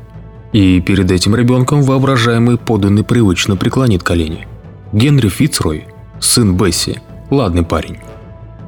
[0.53, 4.47] и перед этим ребенком воображаемый поданный привычно преклонит колени.
[4.93, 5.87] Генри Фицрой,
[6.21, 7.99] сын Бесси, ладный парень.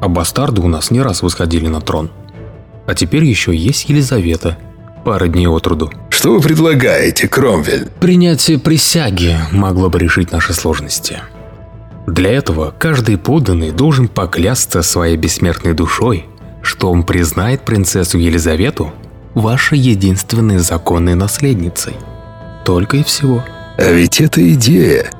[0.00, 2.10] А бастарды у нас не раз восходили на трон.
[2.86, 4.58] А теперь еще есть Елизавета,
[5.04, 5.90] пара дней от роду.
[6.10, 7.88] Что вы предлагаете, Кромвель?
[8.00, 11.20] Принятие присяги могло бы решить наши сложности.
[12.06, 16.26] Для этого каждый подданный должен поклясться своей бессмертной душой,
[16.62, 18.92] что он признает принцессу Елизавету
[19.34, 21.94] вашей единственной законной наследницей.
[22.64, 23.44] Только и всего.
[23.78, 25.10] А ведь это идея.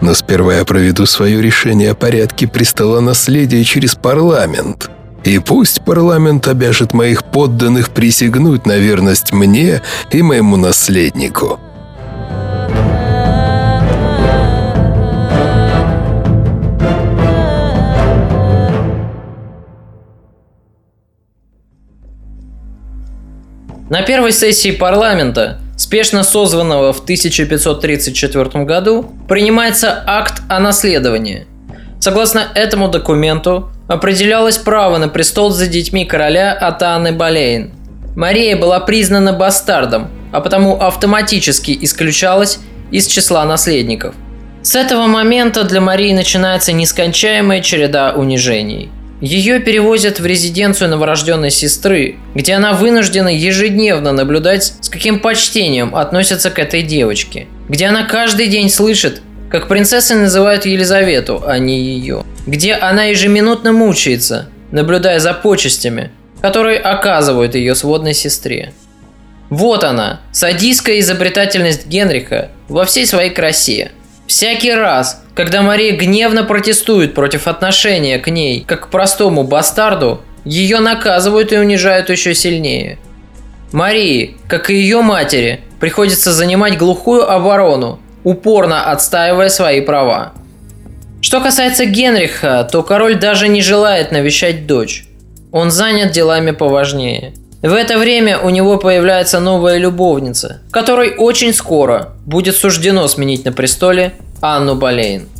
[0.00, 4.90] Но сперва я проведу свое решение о порядке престола наследия через парламент.
[5.24, 11.58] И пусть парламент обяжет моих подданных присягнуть на верность мне и моему наследнику.
[23.90, 31.46] На первой сессии парламента, спешно созванного в 1534 году, принимается акт о наследовании.
[32.00, 37.72] Согласно этому документу, определялось право на престол за детьми короля от Анны Болейн.
[38.16, 44.14] Мария была признана бастардом, а потому автоматически исключалась из числа наследников.
[44.62, 48.88] С этого момента для Марии начинается нескончаемая череда унижений–
[49.20, 56.50] ее перевозят в резиденцию новорожденной сестры, где она вынуждена ежедневно наблюдать, с каким почтением относятся
[56.50, 57.46] к этой девочке.
[57.68, 62.24] Где она каждый день слышит, как принцессы называют Елизавету, а не ее.
[62.46, 66.10] Где она ежеминутно мучается, наблюдая за почестями,
[66.42, 68.72] которые оказывают ее сводной сестре.
[69.50, 73.92] Вот она, садистская изобретательность Генриха во всей своей красе.
[74.26, 80.80] Всякий раз, когда Мария гневно протестует против отношения к ней, как к простому бастарду, ее
[80.80, 82.98] наказывают и унижают еще сильнее.
[83.72, 90.32] Марии, как и ее матери, приходится занимать глухую оборону, упорно отстаивая свои права.
[91.20, 95.06] Что касается Генриха, то король даже не желает навещать дочь.
[95.52, 97.32] Он занят делами поважнее.
[97.64, 103.52] В это время у него появляется новая любовница, которой очень скоро будет суждено сменить на
[103.52, 104.12] престоле
[104.42, 105.30] Анну Болейн.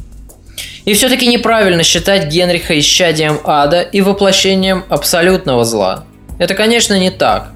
[0.87, 6.05] И все-таки неправильно считать Генриха исчадием ада и воплощением абсолютного зла.
[6.39, 7.51] Это, конечно, не так.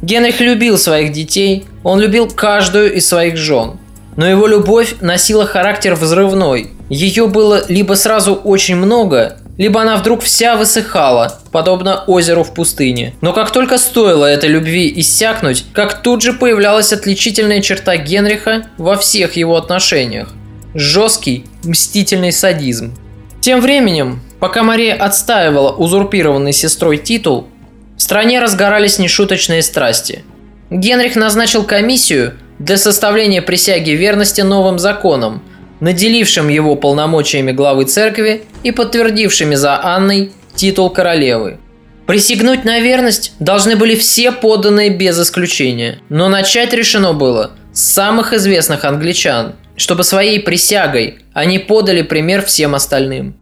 [0.00, 3.78] Генрих любил своих детей, он любил каждую из своих жен.
[4.16, 6.70] Но его любовь носила характер взрывной.
[6.88, 13.14] Ее было либо сразу очень много, либо она вдруг вся высыхала, подобно озеру в пустыне.
[13.20, 18.96] Но как только стоило этой любви иссякнуть, как тут же появлялась отличительная черта Генриха во
[18.96, 20.32] всех его отношениях
[20.74, 22.96] жесткий, мстительный садизм.
[23.40, 27.48] Тем временем Пока Мария отстаивала узурпированный сестрой титул,
[27.96, 30.22] в стране разгорались нешуточные страсти.
[30.68, 35.42] Генрих назначил комиссию для составления присяги верности новым законам,
[35.80, 41.58] наделившим его полномочиями главы церкви и подтвердившими за Анной титул королевы.
[42.06, 48.32] Присягнуть на верность должны были все подданные без исключения, но начать решено было с самых
[48.34, 53.36] известных англичан, чтобы своей присягой они подали пример всем остальным.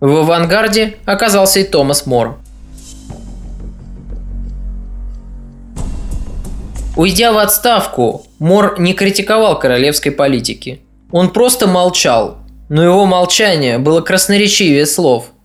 [0.00, 2.38] В авангарде оказался и Томас Мор.
[6.96, 10.80] Уйдя в отставку, Мор не критиковал королевской политики.
[11.10, 12.38] Он просто молчал,
[12.68, 15.26] но его молчание было красноречивее слов–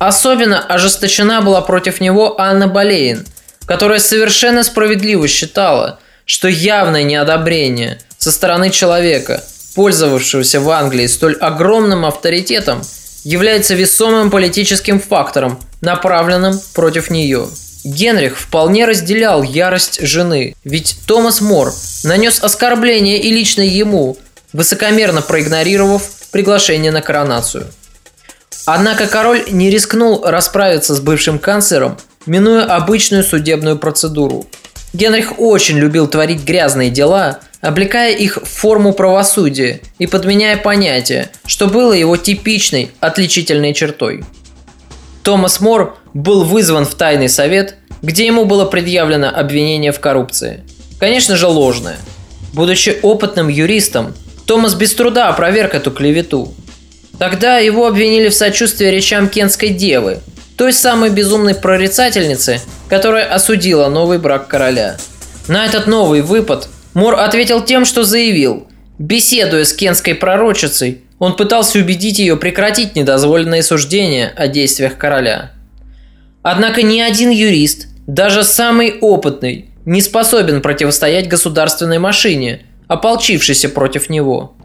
[0.00, 3.26] Особенно ожесточена была против него Анна Болейн,
[3.66, 9.44] которая совершенно справедливо считала, что явное неодобрение со стороны человека,
[9.74, 12.80] пользовавшегося в Англии столь огромным авторитетом,
[13.24, 17.46] является весомым политическим фактором, направленным против нее.
[17.84, 24.16] Генрих вполне разделял ярость жены, ведь Томас Мор нанес оскорбление и лично ему,
[24.52, 27.66] высокомерно проигнорировав приглашение на коронацию–
[28.66, 31.96] Однако король не рискнул расправиться с бывшим канцлером,
[32.26, 34.46] минуя обычную судебную процедуру.
[34.92, 41.68] Генрих очень любил творить грязные дела, облекая их в форму правосудия и подменяя понятия, что
[41.68, 44.24] было его типичной отличительной чертой.
[45.22, 50.64] Томас Мор был вызван в тайный совет, где ему было предъявлено обвинение в коррупции.
[50.98, 51.96] Конечно же ложное.
[52.52, 54.14] Будучи опытным юристом,
[54.50, 56.52] Томас без труда опроверг эту клевету.
[57.20, 60.18] Тогда его обвинили в сочувствии речам Кенской девы,
[60.56, 64.96] той самой безумной прорицательницы, которая осудила новый брак короля.
[65.46, 68.66] На этот новый выпад Мор ответил тем, что заявил.
[68.98, 75.52] Беседуя с кенской пророчицей, он пытался убедить ее прекратить недозволенные суждения о действиях короля.
[76.42, 84.56] Однако ни один юрист, даже самый опытный, не способен противостоять государственной машине, ополчившейся против него.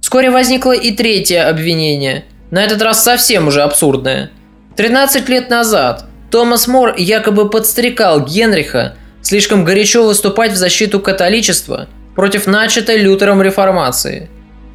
[0.00, 4.30] Вскоре возникло и третье обвинение, на этот раз совсем уже абсурдное.
[4.76, 12.46] 13 лет назад Томас Мор якобы подстрекал Генриха слишком горячо выступать в защиту католичества против
[12.46, 14.30] начатой Лютером реформации.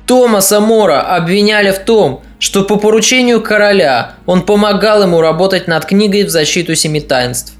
[0.06, 6.26] Томаса Мора обвиняли в том, что по поручению короля он помогал ему работать над книгой
[6.26, 7.54] в защиту семи таинств.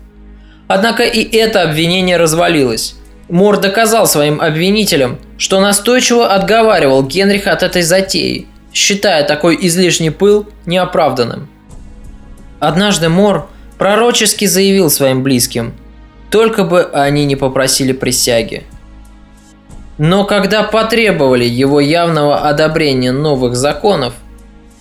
[0.68, 2.96] Однако и это обвинение развалилось.
[3.30, 10.48] Мор доказал своим обвинителям, что настойчиво отговаривал Генриха от этой затеи, считая такой излишний пыл
[10.66, 11.48] неоправданным.
[12.60, 13.48] Однажды Мор
[13.78, 15.74] пророчески заявил своим близким,
[16.30, 18.64] только бы они не попросили присяги.
[19.98, 24.14] Но когда потребовали его явного одобрения новых законов,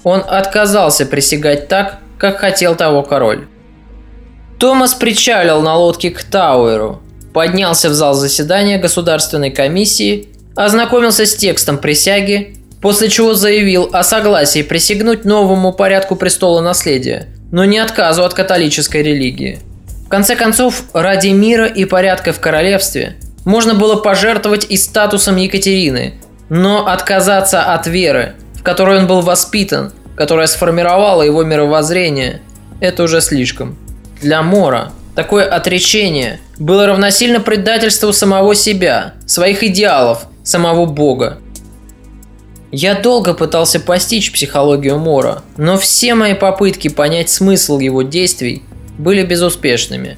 [0.05, 3.47] он отказался присягать так, как хотел того король.
[4.59, 7.02] Томас причалил на лодке к Тауэру,
[7.33, 14.63] поднялся в зал заседания Государственной комиссии, ознакомился с текстом присяги, после чего заявил о согласии
[14.63, 19.61] присягнуть новому порядку престола наследия, но не отказу от католической религии.
[20.07, 26.15] В конце концов, ради мира и порядка в королевстве можно было пожертвовать и статусом Екатерины,
[26.49, 32.43] но отказаться от веры, в которой он был воспитан, которая сформировала его мировоззрение,
[32.81, 33.79] это уже слишком.
[34.21, 41.39] Для Мора Такое отречение было равносильно предательству самого себя, своих идеалов, самого Бога.
[42.71, 48.63] Я долго пытался постичь психологию Мора, но все мои попытки понять смысл его действий
[48.97, 50.17] были безуспешными.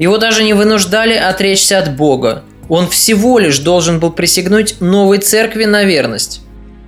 [0.00, 2.42] Его даже не вынуждали отречься от Бога.
[2.68, 6.40] Он всего лишь должен был присягнуть новой церкви на верность.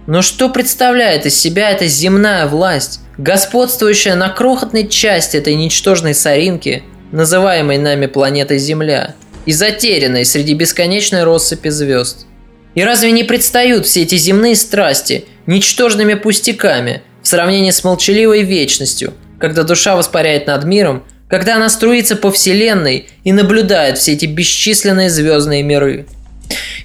[0.08, 6.82] Но что представляет из себя эта земная власть, господствующая на крохотной части этой ничтожной соринки–
[7.12, 9.14] называемой нами планетой Земля,
[9.46, 12.26] и затерянной среди бесконечной россыпи звезд.
[12.74, 19.14] И разве не предстают все эти земные страсти ничтожными пустяками в сравнении с молчаливой вечностью,
[19.38, 25.10] когда душа воспаряет над миром, когда она струится по Вселенной и наблюдает все эти бесчисленные
[25.10, 26.06] звездные миры?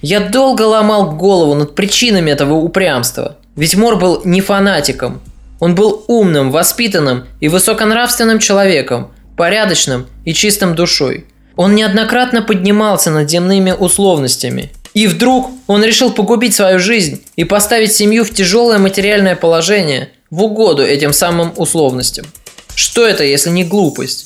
[0.02, 5.22] Я долго ломал голову над причинами этого упрямства, ведь Мор был не фанатиком.
[5.60, 11.26] Он был умным, воспитанным и высоконравственным человеком, порядочным и чистым душой.
[11.56, 14.72] Он неоднократно поднимался над земными условностями.
[14.94, 20.44] И вдруг он решил погубить свою жизнь и поставить семью в тяжелое материальное положение в
[20.44, 22.26] угоду этим самым условностям.
[22.76, 24.26] Что это, если не глупость?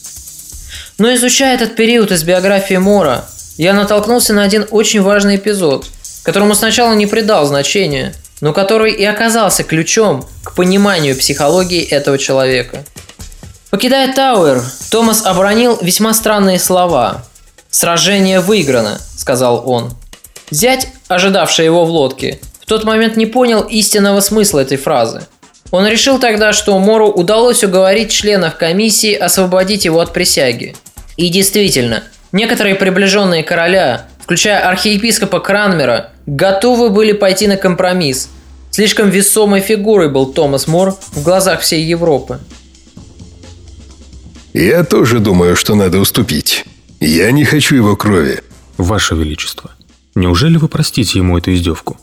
[0.98, 3.26] Но изучая этот период из биографии Мора,
[3.58, 5.86] я натолкнулся на один очень важный эпизод,
[6.24, 12.86] которому сначала не придал значения, но который и оказался ключом к пониманию психологии этого человека–
[13.72, 14.62] Покидая Тауэр,
[14.92, 17.24] Томас обронил весьма странные слова.
[17.70, 19.94] «Сражение выиграно»,— сказал он.
[20.50, 25.22] Зять, ожидавший его в лодке, в тот момент не понял истинного смысла этой фразы.
[25.72, 30.76] Он решил тогда, что Мору удалось уговорить членов комиссии освободить его от присяги.
[31.16, 32.04] И действительно,
[32.34, 38.28] некоторые приближенные короля, включая архиепископа Кранмера, готовы были пойти на компромисс.
[38.70, 42.42] Слишком весомой фигурой был Томас Мор в глазах всей Европы.
[44.54, 46.66] Я тоже думаю, что надо уступить.
[47.00, 48.42] Я не хочу его крови.
[48.78, 49.72] Ваше Величество,
[50.16, 51.98] неужели вы простите ему эту издевку?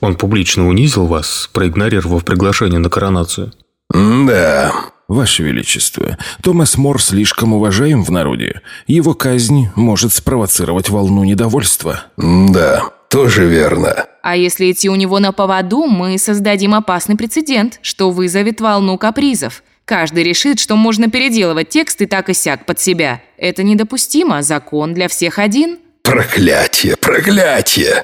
[0.00, 3.52] Он публично унизил вас, проигнорировав приглашение на коронацию.
[3.90, 4.72] Да.
[5.08, 8.62] Ваше Величество, Томас Мор слишком уважаем в народе.
[8.86, 12.04] Его казнь может спровоцировать волну недовольства.
[12.16, 14.06] Да, тоже верно.
[14.22, 19.62] А если идти у него на поводу, мы создадим опасный прецедент, что вызовет волну капризов.
[19.92, 23.20] Каждый решит, что можно переделывать текст и так и сяк под себя.
[23.36, 25.80] Это недопустимо, закон для всех один.
[26.02, 28.02] Проклятие, проклятие!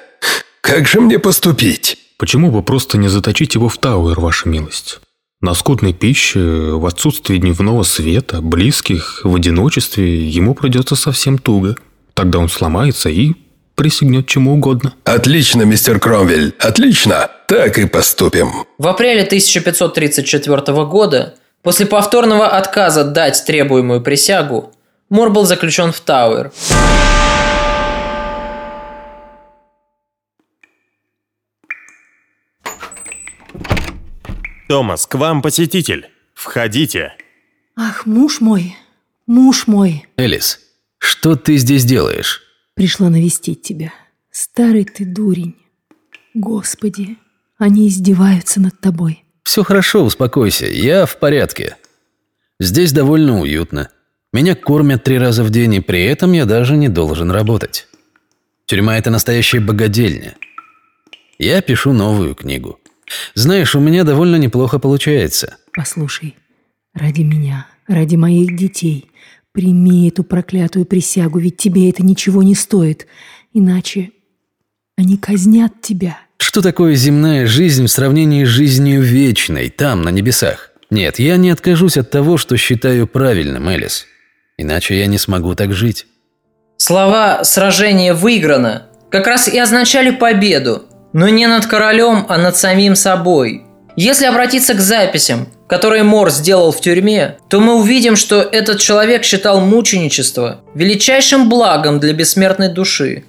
[0.61, 1.97] Как же мне поступить?
[2.19, 5.01] Почему бы просто не заточить его в Тауэр, ваша милость?
[5.41, 6.41] На скудной пище,
[6.75, 11.75] в отсутствии дневного света, близких, в одиночестве ему придется совсем туго.
[12.13, 13.33] Тогда он сломается и
[13.77, 14.93] присягнет чему угодно.
[15.05, 17.31] Отлично, мистер Кромвель, отлично.
[17.49, 18.51] Так и поступим.
[18.77, 24.73] В апреле 1534 года, после повторного отказа дать требуемую присягу,
[25.11, 26.53] Мор был заключен в Тауэр.
[34.69, 36.11] Томас, к вам посетитель.
[36.35, 37.15] Входите.
[37.75, 38.77] Ах, муж мой,
[39.27, 40.07] муж мой.
[40.19, 40.61] Элис,
[40.99, 42.43] что ты здесь делаешь?
[42.75, 43.95] Пришла навестить тебя.
[44.31, 45.57] Старый ты дурень.
[46.35, 47.17] Господи,
[47.57, 49.25] они издеваются над тобой.
[49.49, 51.79] Все хорошо, успокойся, я в порядке.
[52.61, 53.89] Здесь довольно уютно.
[54.31, 57.89] Меня кормят три раза в день, и при этом я даже не должен работать.
[58.67, 60.37] Тюрьма– это настоящая богадельня.
[61.39, 62.79] Я пишу новую книгу.
[63.33, 65.57] Знаешь, у меня довольно неплохо получается.
[65.73, 66.37] Послушай,
[66.93, 69.11] ради меня, ради моих детей,
[69.53, 73.07] прими эту проклятую присягу, ведь тебе это ничего не стоит.
[73.55, 74.11] Иначе
[74.99, 76.19] они казнят тебя.
[76.39, 80.71] Что такое земная жизнь в сравнении с жизнью вечной, там, на небесах?
[80.91, 84.07] Нет, я не откажусь от того, что считаю правильным, Элис.
[84.57, 86.07] Иначе я не смогу так жить.
[86.77, 92.95] Слова «сражение выиграно» как раз и означали победу, но не над королем, а над самим
[92.95, 93.65] собой.
[93.97, 99.25] Если обратиться к записям, которые Мор сделал в тюрьме, то мы увидим, что этот человек
[99.25, 103.25] считал мученичество величайшим благом для бессмертной души.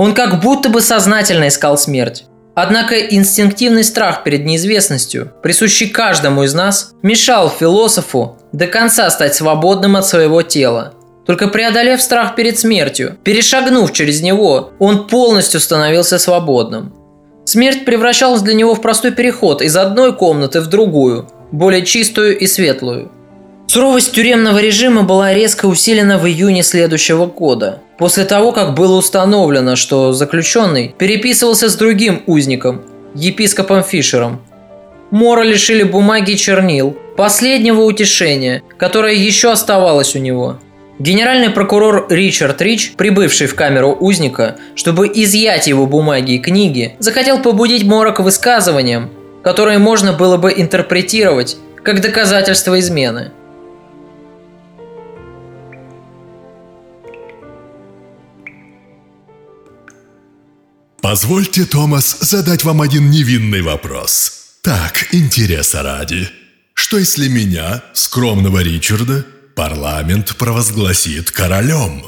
[0.00, 2.24] Он как будто бы сознательно искал смерть.
[2.54, 9.96] Однако инстинктивный страх перед неизвестностью, присущий каждому из нас, мешал философу до конца стать свободным
[9.96, 10.94] от своего тела.
[11.26, 16.94] Только преодолев страх перед смертью, перешагнув через него, он полностью становился свободным.
[17.44, 22.46] Смерть превращалась для него в простой переход из одной комнаты в другую, более чистую и
[22.46, 23.12] светлую.
[23.66, 29.76] Суровость тюремного режима была резко усилена в июне следующего года, после того, как было установлено,
[29.76, 32.82] что заключенный переписывался с другим узником,
[33.14, 34.40] епископом Фишером.
[35.12, 40.58] Мора лишили бумаги и чернил, последнего утешения, которое еще оставалось у него–
[41.00, 47.40] Генеральный прокурор Ричард Рич, прибывший в камеру узника, чтобы изъять его бумаги и книги, захотел
[47.40, 49.08] побудить Мора к высказываниям,
[49.42, 53.32] которые можно было бы интерпретировать как доказательство измены.
[61.02, 64.58] Позвольте, Томас, задать вам один невинный вопрос.
[64.62, 66.28] Так, интереса ради.
[66.74, 69.24] Что если меня, скромного Ричарда,
[69.56, 72.04] парламент провозгласит королем?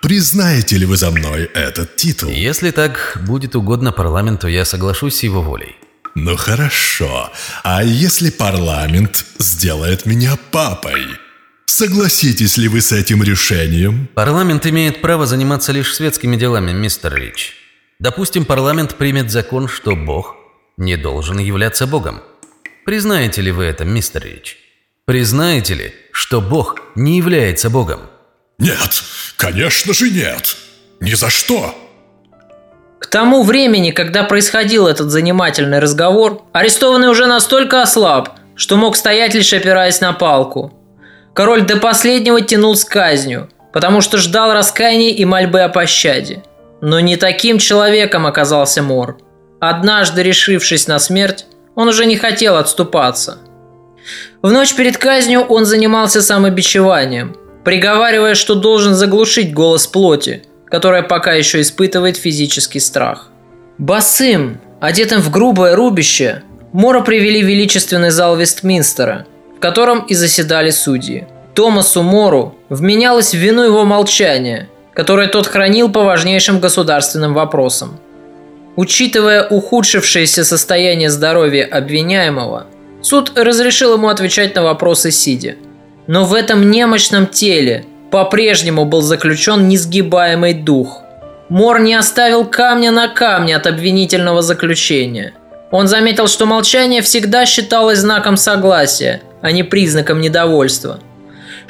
[0.00, 2.30] Признаете ли вы за мной этот титул?
[2.30, 5.76] Если так будет угодно парламенту, я соглашусь с его волей.
[6.14, 7.30] Ну хорошо.
[7.62, 11.02] А если парламент сделает меня папой?
[11.66, 14.08] Согласитесь ли вы с этим решением?
[14.14, 17.59] Парламент имеет право заниматься лишь светскими делами, мистер Рич.
[18.00, 20.34] Допустим, парламент примет закон, что Бог
[20.78, 22.22] не должен являться Богом.
[22.86, 24.56] Признаете ли вы это, мистер Рич?
[25.04, 28.00] Признаете ли, что Бог не является Богом?
[28.58, 29.02] Нет,
[29.36, 30.56] конечно же нет.
[31.00, 31.74] Ни за что.
[33.00, 39.34] К тому времени, когда происходил этот занимательный разговор, арестованный уже настолько ослаб, что мог стоять
[39.34, 40.72] лишь опираясь на палку.
[41.34, 46.42] Король до последнего тянул с казнью, потому что ждал раскаяния и мольбы о пощаде.
[46.80, 49.18] Но не таким человеком оказался Мор.
[49.60, 53.38] Однажды решившись на смерть, он уже не хотел отступаться.
[54.42, 61.32] В ночь перед казнью он занимался самобичеванием, приговаривая, что должен заглушить голос плоти, которая пока
[61.32, 63.28] еще испытывает физический страх.
[63.76, 69.26] Басым, одетым в грубое рубище, Мора привели в величественный зал Вестминстера,
[69.56, 71.26] в котором и заседали судьи.
[71.54, 78.00] Томасу Мору вменялось в вину его молчания, которое тот хранил по важнейшим государственным вопросам.
[78.76, 82.66] Учитывая ухудшившееся состояние здоровья обвиняемого,
[83.02, 85.56] суд разрешил ему отвечать на вопросы сидя.
[86.06, 91.02] Но в этом немощном теле по-прежнему был заключен несгибаемый дух.
[91.48, 95.34] Мор не оставил камня на камне от обвинительного заключения.
[95.70, 101.00] Он заметил, что молчание всегда считалось знаком согласия, а не признаком недовольства.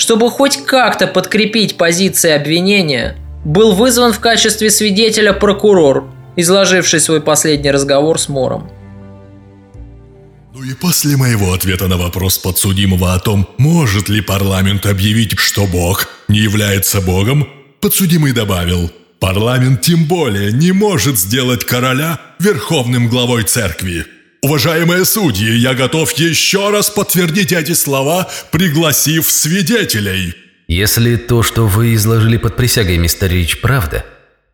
[0.01, 7.71] Чтобы хоть как-то подкрепить позиции обвинения, был вызван в качестве свидетеля прокурор, изложивший свой последний
[7.71, 8.71] разговор с Мором.
[10.55, 15.67] Ну и после моего ответа на вопрос подсудимого о том, может ли парламент объявить, что
[15.67, 17.47] Бог не является Богом,
[17.83, 24.07] подсудимый добавил, парламент тем более не может сделать короля верховным главой церкви.
[24.43, 30.35] Уважаемые судьи, я готов еще раз подтвердить эти слова, пригласив свидетелей.
[30.67, 34.05] Если то, что вы изложили под присягой, мистер Рич, правда,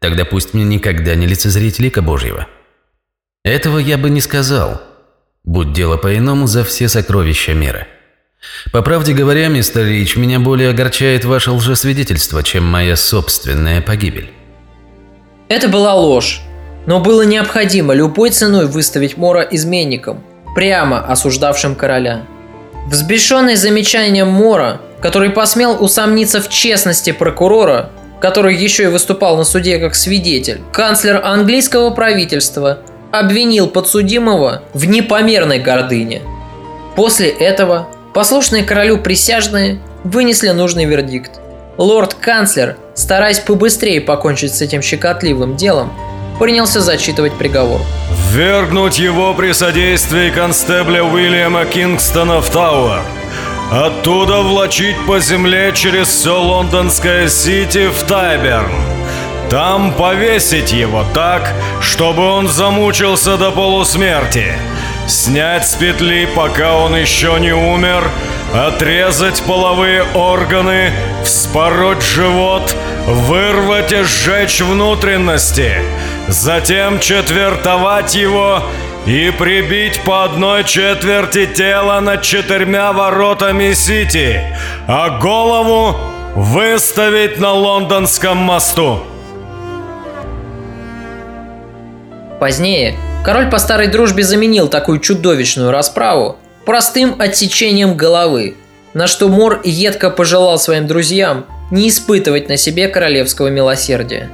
[0.01, 2.49] тогда пусть мне никогда не лицезреть лика Божьего.
[3.45, 4.83] Этого я бы не сказал,
[5.45, 7.87] будь дело по-иному за все сокровища мира.
[8.73, 14.33] По правде говоря, мистер Рич, меня более огорчает ваше лжесвидетельство, чем моя собственная погибель.
[15.49, 16.41] Это была ложь,
[16.87, 20.23] но было необходимо любой ценой выставить Мора изменником,
[20.55, 22.23] прямо осуждавшим короля.
[22.87, 29.79] Взбешенный замечанием Мора, который посмел усомниться в честности прокурора, который еще и выступал на суде
[29.79, 32.79] как свидетель, канцлер английского правительства
[33.13, 36.23] обвинил подсудимого в непомерной гордыне.
[36.95, 41.33] После этого послушные королю присяжные вынесли нужный вердикт.
[41.77, 45.93] Лорд-канцлер, стараясь побыстрее покончить с этим щекотливым делом,
[46.39, 47.81] принялся зачитывать приговор.
[48.31, 53.03] Ввергнуть его при содействии констебля Уильяма Кингстона в Тауэр.
[53.73, 58.71] Оттуда влочить по земле через все лондонское сити в Тайберн.
[59.51, 64.55] Там повесить его так, чтобы он замучился до полусмерти.
[65.07, 68.09] Снять с петли, пока он еще не умер,
[68.53, 70.91] отрезать половые органы,
[71.25, 72.75] вспороть живот,
[73.07, 75.77] вырвать и сжечь внутренности,
[76.29, 78.63] затем четвертовать его
[79.07, 84.41] и прибить по одной четверти тела над четырьмя воротами Сити,
[84.89, 85.97] а голову
[86.35, 89.01] выставить на лондонском мосту.
[92.41, 98.57] Позднее король по старой дружбе заменил такую чудовищную расправу простым отсечением головы,
[98.93, 104.31] на что Мор едко пожелал своим друзьям не испытывать на себе королевского милосердия.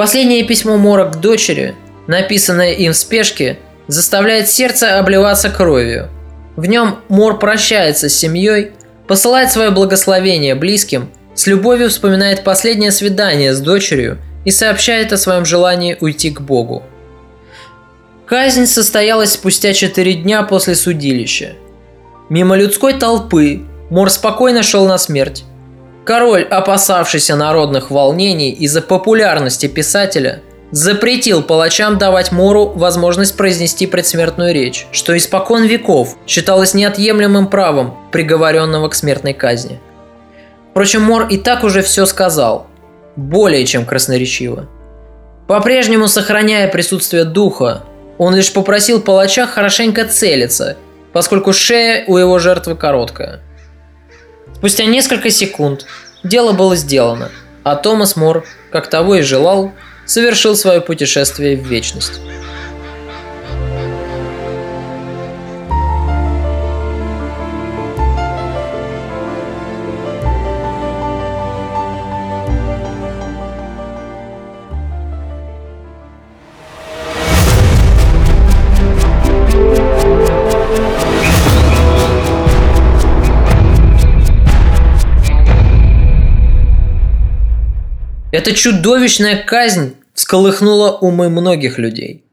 [0.00, 1.74] Последнее письмо Мора к дочери,
[2.06, 6.08] написанное им в спешке, заставляет сердце обливаться кровью.
[6.56, 8.72] В нем Мор прощается с семьей,
[9.06, 15.44] посылает свое благословение близким, с любовью вспоминает последнее свидание с дочерью– и сообщает о своем
[15.44, 16.82] желании уйти к Богу.
[18.26, 21.52] Казнь состоялась спустя четыре дня после судилища.
[22.28, 25.44] Мимо людской толпы Мор спокойно шел на смерть.
[26.04, 34.86] Король, опасавшийся народных волнений из-за популярности писателя, запретил палачам давать Мору возможность произнести предсмертную речь,
[34.92, 39.80] что испокон веков считалось неотъемлемым правом приговоренного к смертной казни.
[40.70, 42.66] Впрочем, Мор и так уже все сказал,
[43.16, 44.68] более чем красноречиво.
[45.48, 47.82] По-прежнему сохраняя присутствие духа,
[48.18, 50.76] он лишь попросил палача хорошенько целиться,
[51.12, 53.40] поскольку шея у его жертвы короткая.
[54.60, 55.86] Спустя несколько секунд
[56.22, 57.30] дело было сделано,
[57.62, 59.72] а Томас Мор, как того и желал,
[60.04, 62.20] совершил свое путешествие в вечность.
[88.40, 92.24] Эта чудовищная казнь всколыхнула умы многих людей.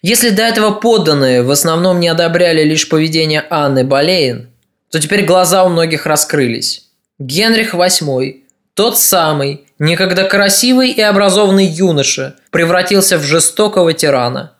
[0.00, 4.48] Если до этого подданные в основном не одобряли лишь поведение Анны Болейн,
[4.90, 6.86] то теперь глаза у многих раскрылись.
[7.18, 8.36] Генрих VIII,
[8.72, 14.54] тот самый, некогда красивый и образованный юноша, превратился в жестокого тирана.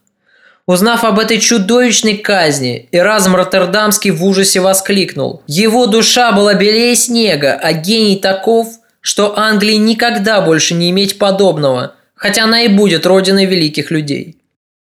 [0.67, 5.43] Узнав об этой чудовищной казни, Эразм Роттердамский в ужасе воскликнул.
[5.47, 8.69] Его душа была белее снега, а гений таков,
[9.07, 14.37] что Англии никогда больше не иметь подобного, хотя она и будет родиной великих людей.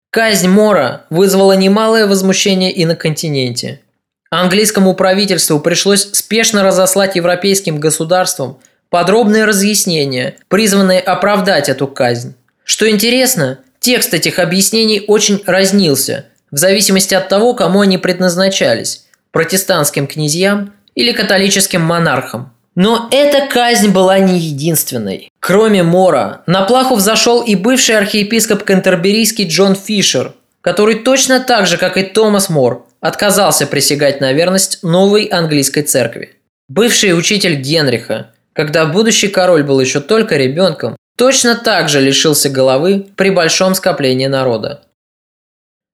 [0.08, 3.82] Казнь Мора вызвала немалое возмущение и на континенте.
[4.30, 8.58] Английскому правительству пришлось спешно разослать европейским государствам
[8.88, 12.34] подробные разъяснения, призванные оправдать эту казнь.
[12.64, 20.06] Что интересно, текст этих объяснений очень разнился, в зависимости от того, кому они предназначались– протестантским
[20.06, 22.55] князьям или католическим монархам.
[22.76, 25.32] Но эта казнь была не единственной.
[25.40, 31.78] Кроме Мора, на плаху взошел и бывший архиепископ Кентерберийский Джон Фишер, который точно так же,
[31.78, 36.34] как и Томас Мор, отказался присягать на верность новой английской церкви.
[36.68, 43.06] Бывший учитель Генриха, когда будущий король был еще только ребенком, точно так же лишился головы
[43.16, 44.82] при большом скоплении народа.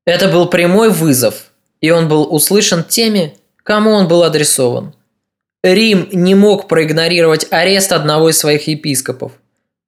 [0.05, 4.95] Это был прямой вызов, и он был услышан теми, кому он был адресован–
[5.63, 9.33] Рим не мог проигнорировать арест одного из своих епископов.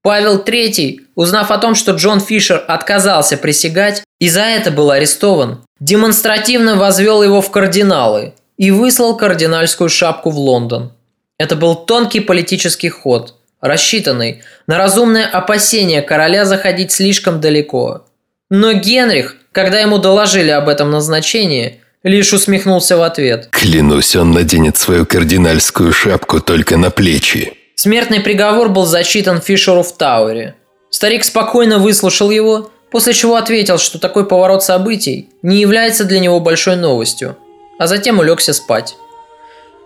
[0.03, 5.64] Павел III, узнав о том, что Джон Фишер отказался присягать и за это был арестован,
[5.81, 10.93] демонстративно возвел его в кардиналы и выслал кардинальскую шапку в Лондон.
[11.39, 18.05] Это был тонкий политический ход, рассчитанный на разумное опасение короля заходить слишком далеко.
[18.51, 23.48] Но Генрих, когда ему доложили об этом назначении, Лишь усмехнулся в ответ.
[23.50, 27.55] Клянусь, он наденет свою кардинальскую шапку только на плечи.
[27.76, 30.55] Смертный приговор был зачитан Фишеру в Тауэре.
[30.90, 36.40] Старик спокойно выслушал его, после чего ответил, что такой поворот событий не является для него
[36.40, 37.38] большой новостью,
[37.78, 38.96] а затем улегся спать.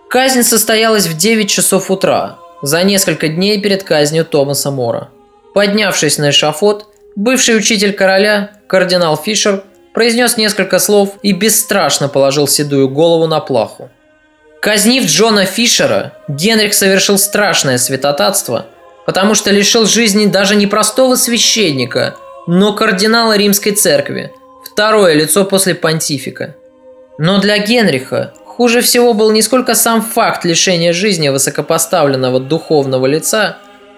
[0.09, 5.09] Казнь состоялась в 9 часов утра, за несколько дней перед казнью Томаса Мора.
[5.53, 9.63] Поднявшись на эшафот, бывший учитель короля, кардинал Фишер,
[9.99, 13.89] произнес несколько слов и бесстрашно положил седую голову на плаху.
[14.61, 18.67] Казнив Джона Фишера, Генрих совершил страшное святотатство,
[19.05, 22.15] потому что лишил жизни даже не простого священника,
[22.47, 24.31] но кардинала Римской Церкви,
[24.71, 26.55] второе лицо после понтифика.
[27.17, 33.57] Но для Генриха хуже всего был не сколько сам факт лишения жизни высокопоставленного духовного лица,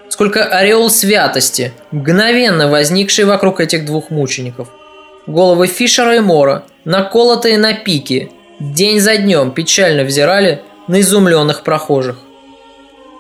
[0.10, 4.68] сколько ореол святости, мгновенно возникший вокруг этих двух мучеников–
[5.28, 12.18] Головы Фишера и Мора, наколотые на пики, день за днем печально взирали на изумленных прохожих.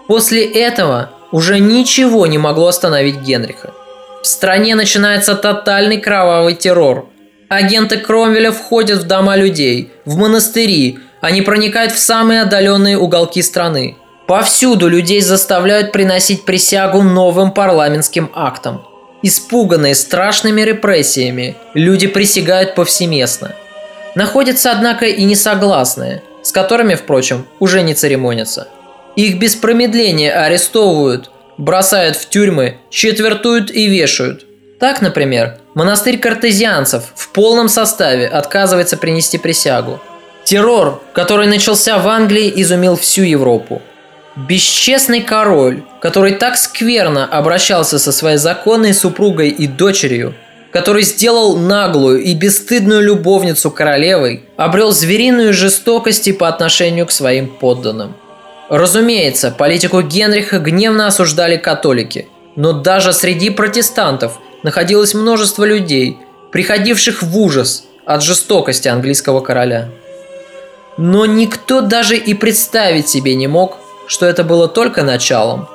[0.07, 3.71] После этого уже ничего не могло остановить Генриха.
[4.23, 7.07] В стране начинается тотальный кровавый террор.
[7.49, 13.95] Агенты Кромвеля входят в дома людей, в монастыри, они проникают в самые отдаленные уголки страны.
[14.27, 18.85] Повсюду людей заставляют приносить присягу новым парламентским актам–
[19.23, 23.53] Испуганные страшными репрессиями, люди присягают повсеместно.
[24.15, 28.67] Находятся, однако, и несогласные, с которыми, впрочем, уже не церемонятся.
[29.15, 34.45] Их без промедления арестовывают, бросают в тюрьмы, четвертуют и вешают.
[34.79, 40.01] Так, например, монастырь картезианцев в полном составе отказывается принести присягу.
[40.43, 43.83] Террор, который начался в Англии, изумил всю Европу.
[44.35, 50.35] Бесчестный король, который так скверно обращался со своей законной супругой и дочерью,
[50.71, 58.15] который сделал наглую и бесстыдную любовницу королевой, обрел звериную жестокость по отношению к своим подданным.
[58.69, 66.17] Разумеется, политику Генриха гневно осуждали католики, но даже среди протестантов находилось множество людей,
[66.53, 69.89] приходивших в ужас от жестокости английского короля.
[70.97, 73.77] Но никто даже и представить себе не мог,
[74.11, 75.69] что это было только началом.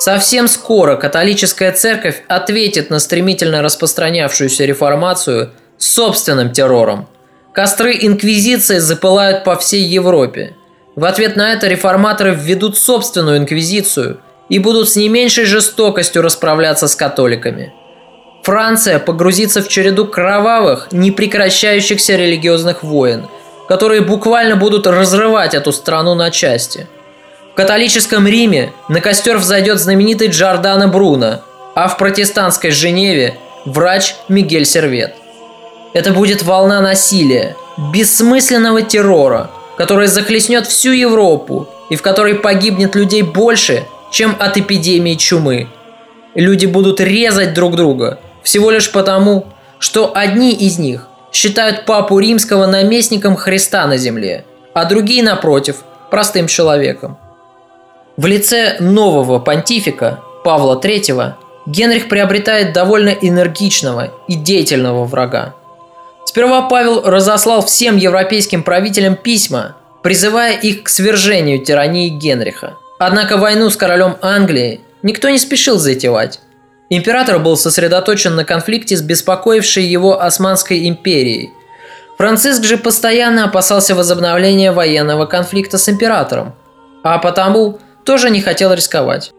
[0.00, 7.08] Совсем скоро католическая церковь ответит на стремительно распространявшуюся реформацию собственным террором.
[7.52, 10.54] Костры инквизиции запылают по всей Европе.
[10.96, 14.18] В ответ на это реформаторы введут собственную инквизицию
[14.48, 17.72] и будут с не меньшей жестокостью расправляться с католиками.
[18.42, 23.28] Франция погрузится в череду кровавых, непрекращающихся религиозных войн,
[23.68, 26.88] которые буквально будут разрывать эту страну на части–
[27.56, 31.40] католическом Риме на костер взойдет знаменитый Джордано Бруно,
[31.74, 35.14] а в протестантской Женеве– врач Мигель Сервет.
[35.94, 37.56] Это будет волна насилия,
[37.92, 45.14] бессмысленного террора, которая захлестнет всю Европу и в которой погибнет людей больше, чем от эпидемии
[45.14, 45.68] чумы.
[46.34, 49.46] Люди будут резать друг друга всего лишь потому,
[49.78, 54.44] что одни из них считают папу римского наместником Христа на земле,
[54.74, 55.76] а другие, напротив,
[56.10, 57.18] простым человеком.
[58.16, 61.34] В лице нового понтифика Павла III
[61.66, 65.54] Генрих приобретает довольно энергичного и деятельного врага.
[66.24, 72.76] Сперва Павел разослал всем европейским правителям письма, призывая их к свержению тирании Генриха.
[72.98, 76.40] Однако войну с королем Англии никто не спешил затевать.
[76.88, 81.50] Император был сосредоточен на конфликте с беспокоившей его Османской империей.
[82.16, 86.54] Франциск же постоянно опасался возобновления военного конфликта с императором,
[87.02, 89.32] а потому тоже не хотел рисковать.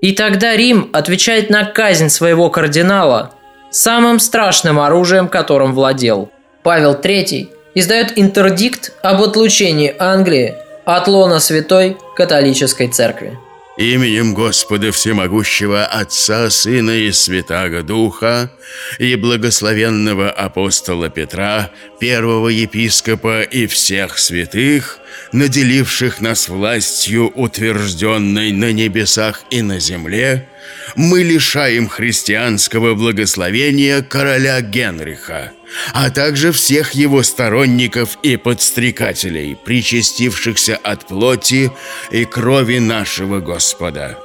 [0.00, 3.32] И тогда Рим отвечает на казнь своего кардинала
[3.70, 6.30] самым страшным оружием, которым владел.
[6.62, 13.38] Павел III издает интердикт об отлучении Англии от лона Святой Католической Церкви.
[13.78, 18.50] Именем Господа Всемогущего Отца, Сына и Святаго Духа
[18.98, 21.70] и благословенного апостола Петра,
[22.00, 24.98] первого епископа и всех святых,
[25.30, 30.48] наделивших нас властью, утвержденной на небесах и на земле,
[30.96, 35.52] мы лишаем христианского благословения короля Генриха,
[35.92, 41.70] а также всех его сторонников и подстрекателей, причастившихся от плоти
[42.10, 44.18] и крови нашего Господа.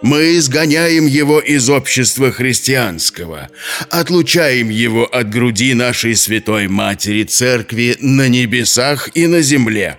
[0.00, 3.50] Мы изгоняем его из общества христианского,
[3.90, 9.98] отлучаем его от груди нашей Святой Матери Церкви на небесах и на земле.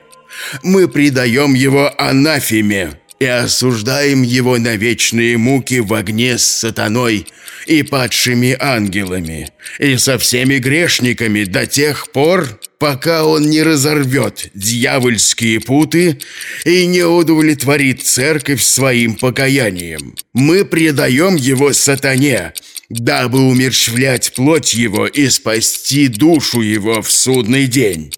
[0.64, 7.28] Мы предаем его анафеме, и осуждаем его на вечные муки в огне с сатаной
[7.68, 15.60] и падшими ангелами, и со всеми грешниками до тех пор, пока он не разорвет дьявольские
[15.60, 16.18] путы
[16.66, 20.16] и не удовлетворит церковь своим покаянием.
[20.34, 22.54] Мы предаем его сатане,
[22.90, 28.12] дабы умерщвлять плоть его и спасти душу его в судный день.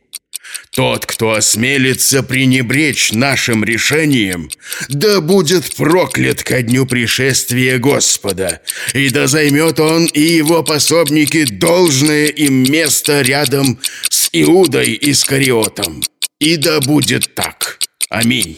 [0.74, 4.50] Тот, кто осмелится пренебречь нашим решением,
[4.88, 8.62] да будет проклят ко дню пришествия Господа,
[8.94, 13.80] и да займет он и его пособники должное им место рядом
[14.10, 16.02] с Иудой Искариотом.
[16.40, 17.80] И да будет так.
[18.10, 18.58] Аминь.